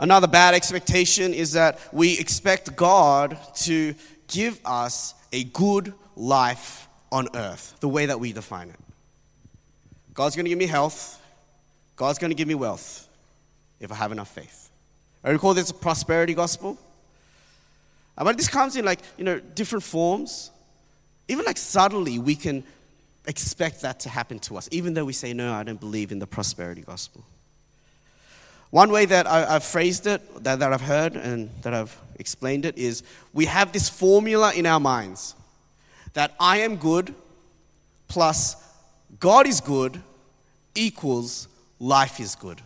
Another 0.00 0.26
bad 0.26 0.54
expectation 0.54 1.34
is 1.34 1.52
that 1.52 1.78
we 1.92 2.18
expect 2.18 2.74
God 2.74 3.38
to 3.56 3.94
give 4.28 4.58
us 4.64 5.14
a 5.30 5.44
good 5.44 5.92
life 6.16 6.88
on 7.12 7.28
earth, 7.34 7.76
the 7.80 7.88
way 7.88 8.06
that 8.06 8.18
we 8.18 8.32
define 8.32 8.70
it. 8.70 8.80
God's 10.14 10.36
going 10.36 10.46
to 10.46 10.48
give 10.48 10.58
me 10.58 10.66
health. 10.66 11.20
God's 11.96 12.18
going 12.18 12.30
to 12.30 12.34
give 12.34 12.48
me 12.48 12.54
wealth 12.54 13.08
if 13.78 13.92
I 13.92 13.94
have 13.96 14.10
enough 14.10 14.30
faith. 14.30 14.70
I 15.22 15.30
recall 15.30 15.52
this 15.52 15.70
prosperity 15.70 16.32
gospel. 16.32 16.78
Uh, 18.16 18.24
but 18.24 18.38
this 18.38 18.48
comes 18.48 18.76
in 18.76 18.86
like, 18.86 19.00
you 19.18 19.24
know, 19.24 19.38
different 19.38 19.82
forms. 19.82 20.50
Even 21.28 21.44
like 21.44 21.58
subtly, 21.58 22.18
we 22.18 22.36
can 22.36 22.64
expect 23.26 23.82
that 23.82 24.00
to 24.00 24.08
happen 24.08 24.38
to 24.40 24.56
us, 24.56 24.66
even 24.72 24.94
though 24.94 25.04
we 25.04 25.12
say, 25.12 25.34
no, 25.34 25.52
I 25.52 25.62
don't 25.62 25.78
believe 25.78 26.10
in 26.10 26.20
the 26.20 26.26
prosperity 26.26 26.80
gospel. 26.80 27.22
One 28.70 28.92
way 28.92 29.04
that 29.04 29.26
I, 29.26 29.52
have 29.52 29.64
phrased 29.64 30.06
it, 30.06 30.44
that, 30.44 30.60
that 30.60 30.72
I've 30.72 30.80
heard 30.80 31.16
and 31.16 31.50
that 31.62 31.74
I've 31.74 31.96
explained 32.18 32.64
it, 32.64 32.78
is 32.78 33.02
we 33.32 33.46
have 33.46 33.72
this 33.72 33.88
formula 33.88 34.52
in 34.54 34.64
our 34.64 34.80
minds 34.80 35.34
that 36.12 36.34
I 36.38 36.58
am 36.58 36.76
good 36.76 37.14
plus 38.08 38.56
God 39.18 39.46
is 39.46 39.60
good 39.60 40.00
equals 40.74 41.48
life 41.78 42.20
is 42.20 42.36
good. 42.36 42.60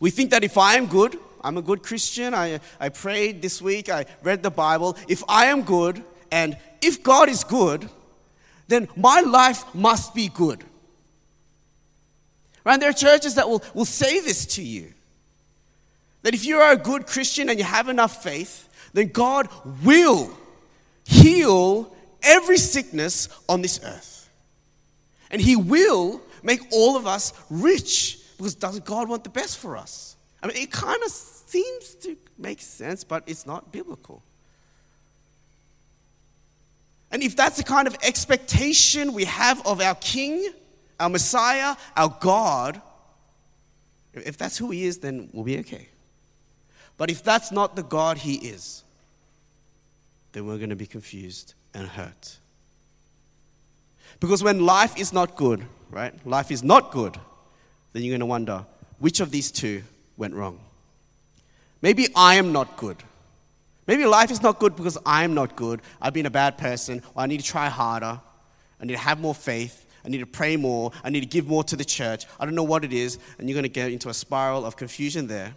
We 0.00 0.10
think 0.10 0.30
that 0.30 0.44
if 0.44 0.58
I 0.58 0.74
am 0.74 0.86
good, 0.86 1.18
I'm 1.42 1.56
a 1.56 1.62
good 1.62 1.82
Christian, 1.82 2.34
I, 2.34 2.60
I 2.78 2.90
prayed 2.90 3.40
this 3.40 3.62
week, 3.62 3.88
I 3.88 4.04
read 4.22 4.42
the 4.42 4.50
Bible. 4.50 4.96
If 5.08 5.22
I 5.28 5.46
am 5.46 5.62
good 5.62 6.04
and 6.30 6.58
if 6.82 7.02
God 7.02 7.28
is 7.28 7.44
good, 7.44 7.88
then 8.68 8.88
my 8.96 9.20
life 9.20 9.64
must 9.74 10.14
be 10.14 10.28
good. 10.28 10.64
Right? 12.64 12.78
There 12.78 12.90
are 12.90 12.94
churches 12.94 13.34
that 13.36 13.48
will, 13.48 13.62
will 13.74 13.84
say 13.84 14.20
this 14.20 14.46
to 14.46 14.62
you 14.62 14.92
that 16.22 16.34
if 16.34 16.44
you 16.44 16.58
are 16.58 16.72
a 16.72 16.76
good 16.76 17.06
Christian 17.06 17.48
and 17.48 17.58
you 17.58 17.64
have 17.64 17.88
enough 17.88 18.22
faith, 18.22 18.68
then 18.92 19.08
God 19.08 19.48
will 19.82 20.30
heal 21.04 21.94
every 22.22 22.58
sickness 22.58 23.28
on 23.48 23.62
this 23.62 23.80
earth. 23.82 24.28
And 25.30 25.40
He 25.40 25.56
will 25.56 26.20
make 26.42 26.60
all 26.72 26.96
of 26.96 27.06
us 27.06 27.32
rich 27.48 28.18
because 28.36 28.54
doesn't 28.54 28.84
God 28.84 29.08
want 29.08 29.24
the 29.24 29.30
best 29.30 29.58
for 29.58 29.76
us? 29.76 30.16
I 30.42 30.46
mean, 30.46 30.56
it 30.56 30.70
kind 30.70 31.02
of 31.02 31.10
seems 31.10 31.94
to 31.96 32.16
make 32.38 32.60
sense, 32.60 33.04
but 33.04 33.22
it's 33.26 33.46
not 33.46 33.72
biblical. 33.72 34.22
And 37.12 37.22
if 37.22 37.34
that's 37.36 37.56
the 37.56 37.64
kind 37.64 37.88
of 37.88 37.96
expectation 38.02 39.12
we 39.12 39.24
have 39.24 39.66
of 39.66 39.80
our 39.80 39.96
King, 39.96 40.48
our 41.00 41.08
Messiah, 41.08 41.74
our 41.96 42.16
God, 42.20 42.80
If 44.12 44.36
that's 44.36 44.58
who 44.58 44.70
He 44.70 44.84
is, 44.84 44.98
then 44.98 45.28
we'll 45.32 45.44
be 45.44 45.58
okay. 45.58 45.88
But 46.96 47.10
if 47.10 47.22
that's 47.22 47.52
not 47.52 47.76
the 47.76 47.82
God 47.82 48.18
He 48.18 48.34
is, 48.34 48.84
then 50.32 50.46
we're 50.46 50.58
going 50.58 50.70
to 50.70 50.76
be 50.76 50.86
confused 50.86 51.54
and 51.74 51.86
hurt. 51.88 52.38
Because 54.18 54.42
when 54.42 54.66
life 54.66 54.98
is 54.98 55.12
not 55.12 55.36
good, 55.36 55.64
right? 55.90 56.14
Life 56.26 56.50
is 56.50 56.62
not 56.62 56.90
good, 56.90 57.16
then 57.92 58.02
you're 58.02 58.12
going 58.12 58.20
to 58.20 58.26
wonder 58.26 58.66
which 58.98 59.20
of 59.20 59.30
these 59.30 59.50
two 59.50 59.82
went 60.16 60.34
wrong. 60.34 60.60
Maybe 61.80 62.08
I 62.14 62.34
am 62.34 62.52
not 62.52 62.76
good. 62.76 63.02
Maybe 63.86 64.04
life 64.04 64.30
is 64.30 64.42
not 64.42 64.58
good 64.58 64.76
because 64.76 64.98
I'm 65.06 65.34
not 65.34 65.56
good. 65.56 65.80
I've 66.00 66.12
been 66.12 66.26
a 66.26 66.30
bad 66.30 66.58
person, 66.58 67.02
or 67.14 67.22
I 67.22 67.26
need 67.26 67.40
to 67.40 67.46
try 67.46 67.68
harder. 67.68 68.20
I 68.80 68.84
need 68.84 68.92
to 68.92 68.98
have 68.98 69.18
more 69.20 69.34
faith. 69.34 69.86
I 70.04 70.08
need 70.08 70.18
to 70.18 70.26
pray 70.26 70.56
more. 70.56 70.92
I 71.04 71.10
need 71.10 71.20
to 71.20 71.26
give 71.26 71.46
more 71.46 71.64
to 71.64 71.76
the 71.76 71.84
church. 71.84 72.26
I 72.38 72.44
don't 72.44 72.54
know 72.54 72.62
what 72.62 72.84
it 72.84 72.92
is. 72.92 73.18
And 73.38 73.48
you're 73.48 73.54
going 73.54 73.64
to 73.64 73.68
get 73.68 73.92
into 73.92 74.08
a 74.08 74.14
spiral 74.14 74.64
of 74.64 74.76
confusion 74.76 75.26
there. 75.26 75.54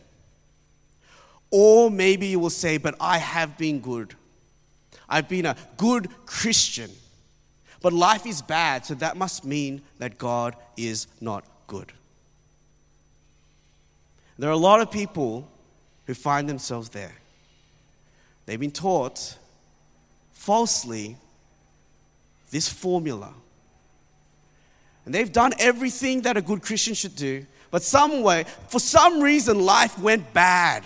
Or 1.49 1.89
maybe 1.89 2.27
you 2.27 2.39
will 2.39 2.49
say, 2.49 2.77
But 2.77 2.95
I 2.99 3.19
have 3.19 3.57
been 3.57 3.79
good. 3.79 4.15
I've 5.07 5.29
been 5.29 5.45
a 5.45 5.55
good 5.77 6.09
Christian. 6.25 6.89
But 7.81 7.93
life 7.93 8.25
is 8.25 8.41
bad, 8.41 8.85
so 8.85 8.95
that 8.95 9.17
must 9.17 9.45
mean 9.45 9.81
that 9.99 10.17
God 10.17 10.55
is 10.77 11.07
not 11.19 11.43
good. 11.67 11.91
There 14.39 14.49
are 14.49 14.53
a 14.53 14.57
lot 14.57 14.81
of 14.81 14.89
people 14.89 15.47
who 16.05 16.13
find 16.13 16.49
themselves 16.49 16.89
there. 16.89 17.13
They've 18.45 18.59
been 18.59 18.71
taught 18.71 19.37
falsely 20.31 21.17
this 22.51 22.67
formula. 22.67 23.33
And 25.05 25.13
they've 25.13 25.31
done 25.31 25.53
everything 25.59 26.21
that 26.21 26.37
a 26.37 26.41
good 26.41 26.61
Christian 26.61 26.93
should 26.93 27.15
do, 27.15 27.45
but 27.71 27.83
some 27.83 28.21
way, 28.21 28.45
for 28.69 28.79
some 28.79 29.21
reason, 29.21 29.59
life 29.59 29.97
went 29.99 30.33
bad. 30.33 30.83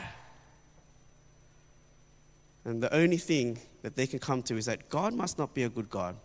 And 2.65 2.81
the 2.81 2.93
only 2.93 3.17
thing 3.17 3.59
that 3.81 3.95
they 3.95 4.07
can 4.07 4.19
come 4.19 4.43
to 4.43 4.57
is 4.57 4.65
that 4.65 4.89
God 4.89 5.13
must 5.13 5.37
not 5.37 5.53
be 5.53 5.63
a 5.63 5.69
good 5.69 5.89
God. 5.89 6.15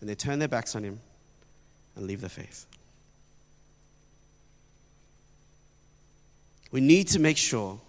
And 0.00 0.08
they 0.08 0.14
turn 0.14 0.38
their 0.38 0.48
backs 0.48 0.74
on 0.74 0.82
Him 0.82 1.00
and 1.96 2.06
leave 2.06 2.20
the 2.20 2.28
faith. 2.28 2.66
We 6.70 6.80
need 6.80 7.08
to 7.08 7.18
make 7.18 7.36
sure 7.36 7.80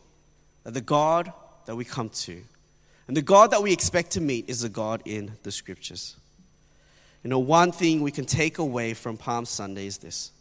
that 0.63 0.73
the 0.73 0.81
God 0.81 1.31
that 1.65 1.75
we 1.75 1.85
come 1.85 2.09
to 2.09 2.41
and 3.07 3.15
the 3.15 3.21
God 3.21 3.51
that 3.51 3.61
we 3.61 3.73
expect 3.73 4.11
to 4.11 4.21
meet 4.21 4.49
is 4.49 4.61
the 4.61 4.69
God 4.69 5.01
in 5.05 5.33
the 5.43 5.51
scriptures. 5.51 6.15
You 7.23 7.29
know, 7.29 7.39
one 7.39 7.71
thing 7.71 8.01
we 8.01 8.11
can 8.11 8.25
take 8.25 8.57
away 8.57 8.93
from 8.93 9.17
Palm 9.17 9.45
Sunday 9.45 9.85
is 9.85 9.99
this. 9.99 10.31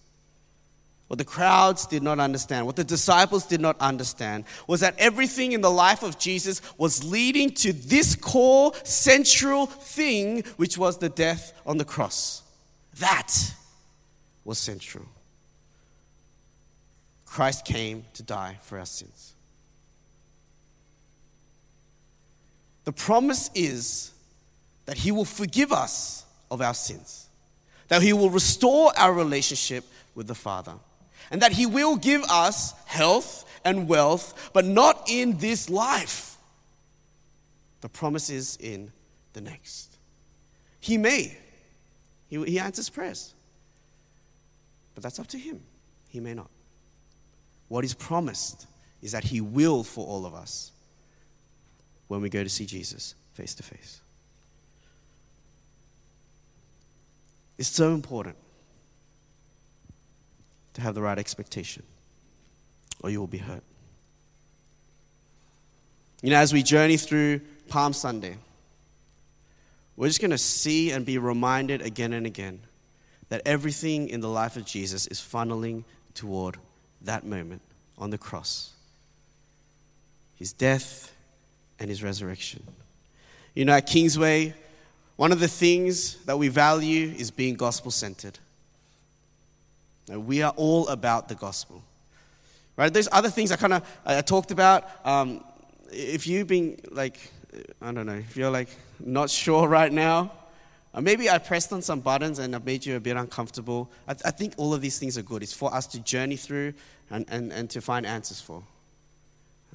What 1.09 1.19
the 1.19 1.25
crowds 1.25 1.87
did 1.87 2.05
not 2.05 2.21
understand, 2.21 2.67
what 2.67 2.77
the 2.77 2.85
disciples 2.85 3.45
did 3.45 3.61
not 3.61 3.77
understand, 3.81 4.45
was 4.69 4.79
that 4.81 4.95
everything 4.97 5.53
in 5.53 5.61
the 5.61 5.71
life 5.71 6.05
of 6.05 6.19
Jesus 6.21 6.63
was 6.79 7.03
leading 7.03 7.51
to 7.55 7.73
this 7.73 8.15
core, 8.15 8.73
central 8.85 9.67
thing, 9.67 10.45
which 10.57 10.79
was 10.79 10.99
the 10.99 11.09
death 11.09 11.53
on 11.67 11.79
the 11.79 11.85
cross. 11.85 12.43
That 13.01 13.33
was 14.45 14.59
central. 14.59 15.05
Christ 17.27 17.65
came 17.65 18.05
to 18.15 18.23
die 18.23 18.59
for 18.63 18.79
our 18.79 18.87
sins. 18.87 19.35
The 22.85 22.93
promise 22.93 23.51
is 23.55 24.13
that 24.87 24.97
He 24.97 25.11
will 25.11 25.25
forgive 25.25 25.73
us 25.73 26.25
of 26.51 26.61
our 26.61 26.75
sins, 26.75 27.29
that 27.89 28.03
He 28.03 28.13
will 28.13 28.31
restore 28.31 28.93
our 28.97 29.13
relationship 29.13 29.85
with 30.15 30.27
the 30.27 30.35
Father, 30.35 30.75
and 31.31 31.43
that 31.43 31.53
He 31.53 31.67
will 31.67 31.97
give 31.97 32.23
us 32.25 32.73
health 32.87 33.45
and 33.65 33.89
wealth, 33.89 34.51
but 34.53 34.65
not 34.65 35.09
in 35.09 35.39
this 35.39 35.69
life. 35.71 36.37
The 37.81 37.89
promise 37.89 38.31
is 38.31 38.57
in 38.61 38.93
the 39.33 39.41
next. 39.41 39.97
He 40.81 40.99
may, 40.99 41.37
He, 42.29 42.43
he 42.45 42.59
answers 42.59 42.89
prayers, 42.89 43.35
but 44.95 45.03
that's 45.03 45.19
up 45.19 45.29
to 45.29 45.39
Him. 45.39 45.61
He 46.09 46.21
may 46.21 46.35
not. 46.35 46.51
What 47.69 47.85
is 47.85 47.95
promised 47.95 48.67
is 49.01 49.13
that 49.13 49.25
He 49.25 49.41
will 49.41 49.85
for 49.85 50.07
all 50.07 50.27
of 50.27 50.35
us 50.35 50.73
when 52.09 52.21
we 52.21 52.29
go 52.29 52.43
to 52.43 52.51
see 52.51 52.67
Jesus 52.67 53.15
face 53.35 53.55
to 53.55 53.63
face. 53.63 54.01
It's 57.61 57.69
so 57.69 57.93
important 57.93 58.37
to 60.73 60.81
have 60.81 60.95
the 60.95 61.03
right 61.03 61.19
expectation, 61.19 61.83
or 63.03 63.11
you 63.11 63.21
will 63.21 63.27
be 63.27 63.37
hurt. 63.37 63.63
You 66.23 66.31
know, 66.31 66.39
as 66.39 66.55
we 66.55 66.63
journey 66.63 66.97
through 66.97 67.43
Palm 67.69 67.93
Sunday, 67.93 68.39
we're 69.95 70.07
just 70.07 70.23
going 70.23 70.31
to 70.31 70.39
see 70.39 70.91
and 70.91 71.05
be 71.05 71.19
reminded 71.19 71.83
again 71.83 72.15
and 72.15 72.25
again 72.25 72.61
that 73.29 73.43
everything 73.45 74.09
in 74.09 74.23
the 74.23 74.29
life 74.31 74.57
of 74.57 74.65
Jesus 74.65 75.07
is 75.09 75.21
funneling 75.21 75.85
toward 76.15 76.57
that 77.03 77.27
moment 77.27 77.61
on 77.99 78.09
the 78.09 78.19
cross 78.19 78.73
his 80.35 80.55
death 80.55 81.15
and 81.79 81.91
his 81.91 82.03
resurrection. 82.03 82.63
You 83.55 83.67
know, 83.67 83.75
at 83.75 83.87
Kingsway, 83.87 84.55
one 85.21 85.33
of 85.33 85.39
the 85.39 85.49
things 85.49 86.17
that 86.25 86.39
we 86.39 86.49
value 86.49 87.13
is 87.19 87.31
being 87.31 87.55
gospel 87.55 87.91
centered. 87.91 88.39
We 90.09 90.41
are 90.41 90.55
all 90.57 90.89
about 90.89 91.29
the 91.29 91.35
gospel. 91.35 91.83
Right? 92.75 92.91
There's 92.91 93.07
other 93.13 93.29
things 93.29 93.53
I 93.53 93.57
kind 93.57 93.75
of 93.75 93.99
I 94.07 94.23
talked 94.23 94.51
about. 94.51 94.89
Um, 95.05 95.45
if 95.93 96.27
you've 96.27 96.47
been 96.47 96.81
like, 96.91 97.19
I 97.83 97.93
don't 97.93 98.07
know, 98.07 98.15
if 98.15 98.35
you're 98.35 98.51
like 98.51 98.71
not 98.99 99.29
sure 99.29 99.69
right 99.69 99.93
now, 99.93 100.33
uh, 100.95 101.03
maybe 101.03 101.29
I 101.29 101.37
pressed 101.37 101.71
on 101.75 101.83
some 101.83 102.01
buttons 102.01 102.39
and 102.39 102.57
I've 102.57 102.65
made 102.65 102.87
you 102.87 102.97
a 102.97 103.01
bit 103.01 103.19
uncomfortable. 103.19 103.91
I, 104.09 104.15
th- 104.15 104.23
I 104.25 104.31
think 104.31 104.55
all 104.57 104.73
of 104.73 104.81
these 104.81 104.99
things 104.99 105.19
are 105.19 105.23
good. 105.23 105.43
It's 105.43 105.53
for 105.53 105.75
us 105.75 105.87
to 105.89 106.01
journey 106.01 106.37
through 106.37 106.73
and, 107.11 107.27
and, 107.29 107.53
and 107.53 107.69
to 107.69 107.83
find 107.83 108.07
answers 108.07 108.41
for. 108.41 108.63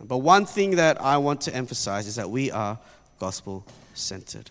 But 0.04 0.18
one 0.18 0.48
thing 0.48 0.78
that 0.78 1.00
I 1.00 1.18
want 1.18 1.42
to 1.42 1.54
emphasize 1.54 2.08
is 2.08 2.16
that 2.16 2.32
we 2.32 2.50
are 2.50 2.80
gospel 3.20 3.64
centered. 3.94 4.50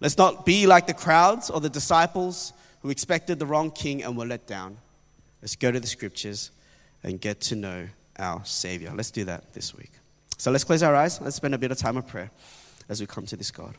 Let's 0.00 0.16
not 0.16 0.46
be 0.46 0.66
like 0.66 0.86
the 0.86 0.94
crowds 0.94 1.50
or 1.50 1.60
the 1.60 1.68
disciples 1.68 2.52
who 2.82 2.90
expected 2.90 3.38
the 3.38 3.46
wrong 3.46 3.70
king 3.70 4.02
and 4.02 4.16
were 4.16 4.26
let 4.26 4.46
down. 4.46 4.76
Let's 5.42 5.56
go 5.56 5.70
to 5.70 5.80
the 5.80 5.86
scriptures 5.86 6.50
and 7.02 7.20
get 7.20 7.40
to 7.42 7.56
know 7.56 7.88
our 8.18 8.44
Savior. 8.44 8.92
Let's 8.94 9.10
do 9.10 9.24
that 9.24 9.52
this 9.52 9.74
week. 9.74 9.90
So 10.36 10.50
let's 10.50 10.64
close 10.64 10.82
our 10.82 10.94
eyes. 10.94 11.20
Let's 11.20 11.36
spend 11.36 11.54
a 11.54 11.58
bit 11.58 11.72
of 11.72 11.78
time 11.78 11.96
of 11.96 12.06
prayer 12.06 12.30
as 12.88 13.00
we 13.00 13.06
come 13.06 13.26
to 13.26 13.36
this 13.36 13.50
God. 13.50 13.74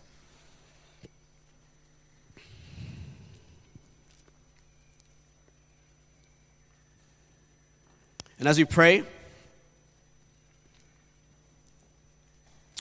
And 8.40 8.48
as 8.48 8.58
we 8.58 8.64
pray, 8.64 9.04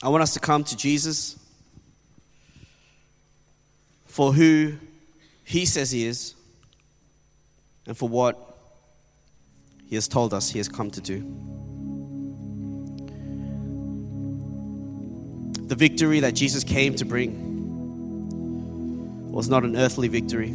I 0.00 0.08
want 0.08 0.22
us 0.22 0.34
to 0.34 0.40
come 0.40 0.62
to 0.62 0.76
Jesus 0.76 1.36
for 4.08 4.32
who 4.32 4.72
he 5.44 5.64
says 5.64 5.92
he 5.92 6.04
is 6.04 6.34
and 7.86 7.96
for 7.96 8.08
what 8.08 8.36
he 9.88 9.94
has 9.94 10.08
told 10.08 10.34
us 10.34 10.50
he 10.50 10.58
has 10.58 10.68
come 10.68 10.90
to 10.90 11.00
do. 11.00 11.20
The 15.68 15.74
victory 15.74 16.20
that 16.20 16.34
Jesus 16.34 16.64
came 16.64 16.94
to 16.96 17.04
bring 17.04 17.46
was 19.30 19.48
not 19.48 19.62
an 19.64 19.76
earthly 19.76 20.08
victory. 20.08 20.50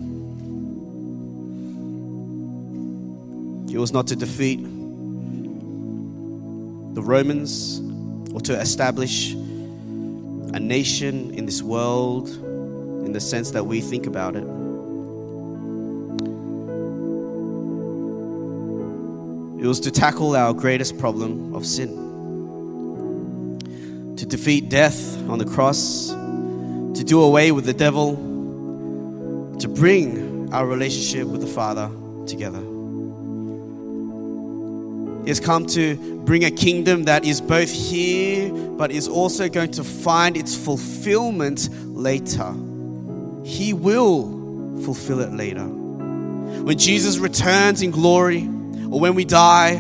It 3.74 3.80
was 3.80 3.94
not 3.94 4.08
to 4.08 4.16
defeat 4.16 4.62
the 6.94 7.02
Romans 7.02 7.80
or 8.34 8.42
to 8.42 8.60
establish 8.60 9.34
a 9.34 10.60
nation 10.60 11.32
in 11.34 11.46
this 11.46 11.62
world 11.64 12.43
in 13.06 13.12
the 13.14 13.20
sense 13.20 13.52
that 13.52 13.66
we 13.66 13.82
think 13.82 14.08
about 14.08 14.36
it. 14.36 14.44
It 19.64 19.68
was 19.68 19.80
to 19.82 19.92
tackle 19.92 20.36
our 20.36 20.54
greatest 20.54 20.98
problem 20.98 21.56
of 21.56 21.66
sin, 21.66 21.90
to 24.18 24.26
defeat 24.26 24.70
death 24.70 25.18
on 25.30 25.40
the 25.40 25.46
cross, 25.46 26.10
to 26.10 27.04
do 27.04 27.22
away 27.22 27.52
with 27.52 27.66
the 27.66 27.74
devil, 27.74 28.16
to 29.60 29.68
bring 29.70 30.54
our 30.54 30.68
relationship 30.68 31.28
with 31.28 31.42
the 31.42 31.48
Father 31.48 31.90
together. 32.28 32.60
He 35.24 35.30
has 35.30 35.40
come 35.40 35.66
to 35.68 35.96
bring 36.26 36.44
a 36.44 36.52
kingdom 36.52 37.04
that 37.06 37.24
is 37.24 37.40
both 37.40 37.72
here 37.72 38.52
but 38.52 38.92
is 38.92 39.08
also 39.08 39.48
going 39.48 39.72
to 39.72 39.84
find 39.84 40.36
its 40.36 40.56
fulfillment 40.56 41.70
later. 41.96 42.54
He 43.44 43.74
will 43.74 44.82
fulfill 44.84 45.20
it 45.20 45.32
later. 45.32 45.66
When 45.66 46.78
Jesus 46.78 47.18
returns 47.18 47.82
in 47.82 47.92
glory, 47.92 48.44
or 48.90 49.00
when 49.00 49.16
we 49.16 49.26
die, 49.26 49.76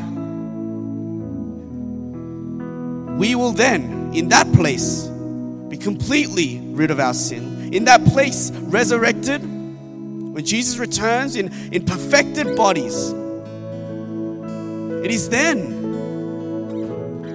we 3.17 3.35
will 3.35 3.51
then, 3.51 4.11
in 4.13 4.29
that 4.29 4.51
place, 4.53 5.07
be 5.69 5.77
completely 5.77 6.59
rid 6.59 6.91
of 6.91 6.99
our 6.99 7.13
sin. 7.13 7.73
In 7.73 7.85
that 7.85 8.03
place, 8.05 8.51
resurrected, 8.51 9.41
when 9.41 10.43
Jesus 10.43 10.77
returns 10.77 11.35
in, 11.35 11.53
in 11.71 11.85
perfected 11.85 12.55
bodies, 12.55 13.11
it 15.03 15.11
is 15.11 15.29
then 15.29 15.81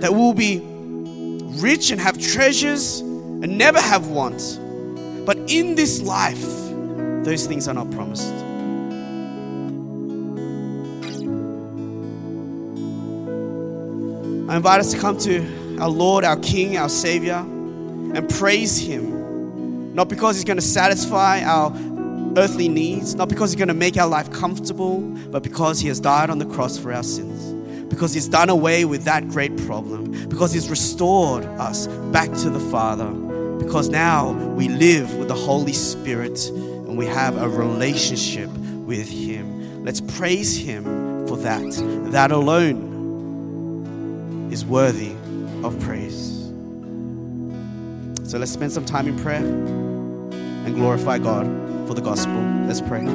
that 0.00 0.12
we'll 0.12 0.34
be 0.34 0.60
rich 1.60 1.90
and 1.90 2.00
have 2.00 2.18
treasures 2.18 3.00
and 3.00 3.56
never 3.56 3.80
have 3.80 4.08
want. 4.08 4.60
But 5.28 5.36
in 5.50 5.74
this 5.74 6.00
life, 6.00 6.42
those 7.22 7.46
things 7.46 7.68
are 7.68 7.74
not 7.74 7.90
promised. 7.90 8.32
I 14.50 14.56
invite 14.56 14.80
us 14.80 14.90
to 14.92 14.98
come 14.98 15.18
to 15.18 15.76
our 15.80 15.90
Lord, 15.90 16.24
our 16.24 16.38
King, 16.38 16.78
our 16.78 16.88
Savior, 16.88 17.34
and 17.34 18.26
praise 18.26 18.78
Him. 18.78 19.94
Not 19.94 20.08
because 20.08 20.36
He's 20.36 20.44
going 20.44 20.56
to 20.56 20.62
satisfy 20.62 21.42
our 21.42 21.72
earthly 22.38 22.70
needs, 22.70 23.14
not 23.14 23.28
because 23.28 23.50
He's 23.50 23.58
going 23.58 23.68
to 23.68 23.74
make 23.74 23.98
our 23.98 24.08
life 24.08 24.32
comfortable, 24.32 25.00
but 25.30 25.42
because 25.42 25.78
He 25.78 25.88
has 25.88 26.00
died 26.00 26.30
on 26.30 26.38
the 26.38 26.46
cross 26.46 26.78
for 26.78 26.90
our 26.90 27.02
sins. 27.02 27.52
Because 27.90 28.14
He's 28.14 28.28
done 28.28 28.48
away 28.48 28.86
with 28.86 29.04
that 29.04 29.28
great 29.28 29.54
problem. 29.66 30.26
Because 30.30 30.54
He's 30.54 30.70
restored 30.70 31.44
us 31.44 31.86
back 32.12 32.32
to 32.32 32.48
the 32.48 32.60
Father. 32.70 33.27
Because 33.58 33.88
now 33.88 34.32
we 34.32 34.68
live 34.68 35.14
with 35.16 35.28
the 35.28 35.34
Holy 35.34 35.72
Spirit 35.72 36.48
and 36.48 36.96
we 36.96 37.06
have 37.06 37.36
a 37.36 37.48
relationship 37.48 38.48
with 38.50 39.08
Him. 39.08 39.84
Let's 39.84 40.00
praise 40.00 40.56
Him 40.56 40.84
for 41.26 41.36
that. 41.38 41.62
That 42.12 42.30
alone 42.32 42.88
is 44.52 44.64
worthy 44.64 45.12
of 45.64 45.78
praise. 45.80 46.36
So 48.28 48.38
let's 48.38 48.52
spend 48.52 48.72
some 48.72 48.84
time 48.84 49.08
in 49.08 49.18
prayer 49.18 49.44
and 49.44 50.74
glorify 50.74 51.18
God 51.18 51.46
for 51.86 51.94
the 51.94 52.02
gospel. 52.02 52.34
Let's 52.66 52.80
pray. 52.80 53.06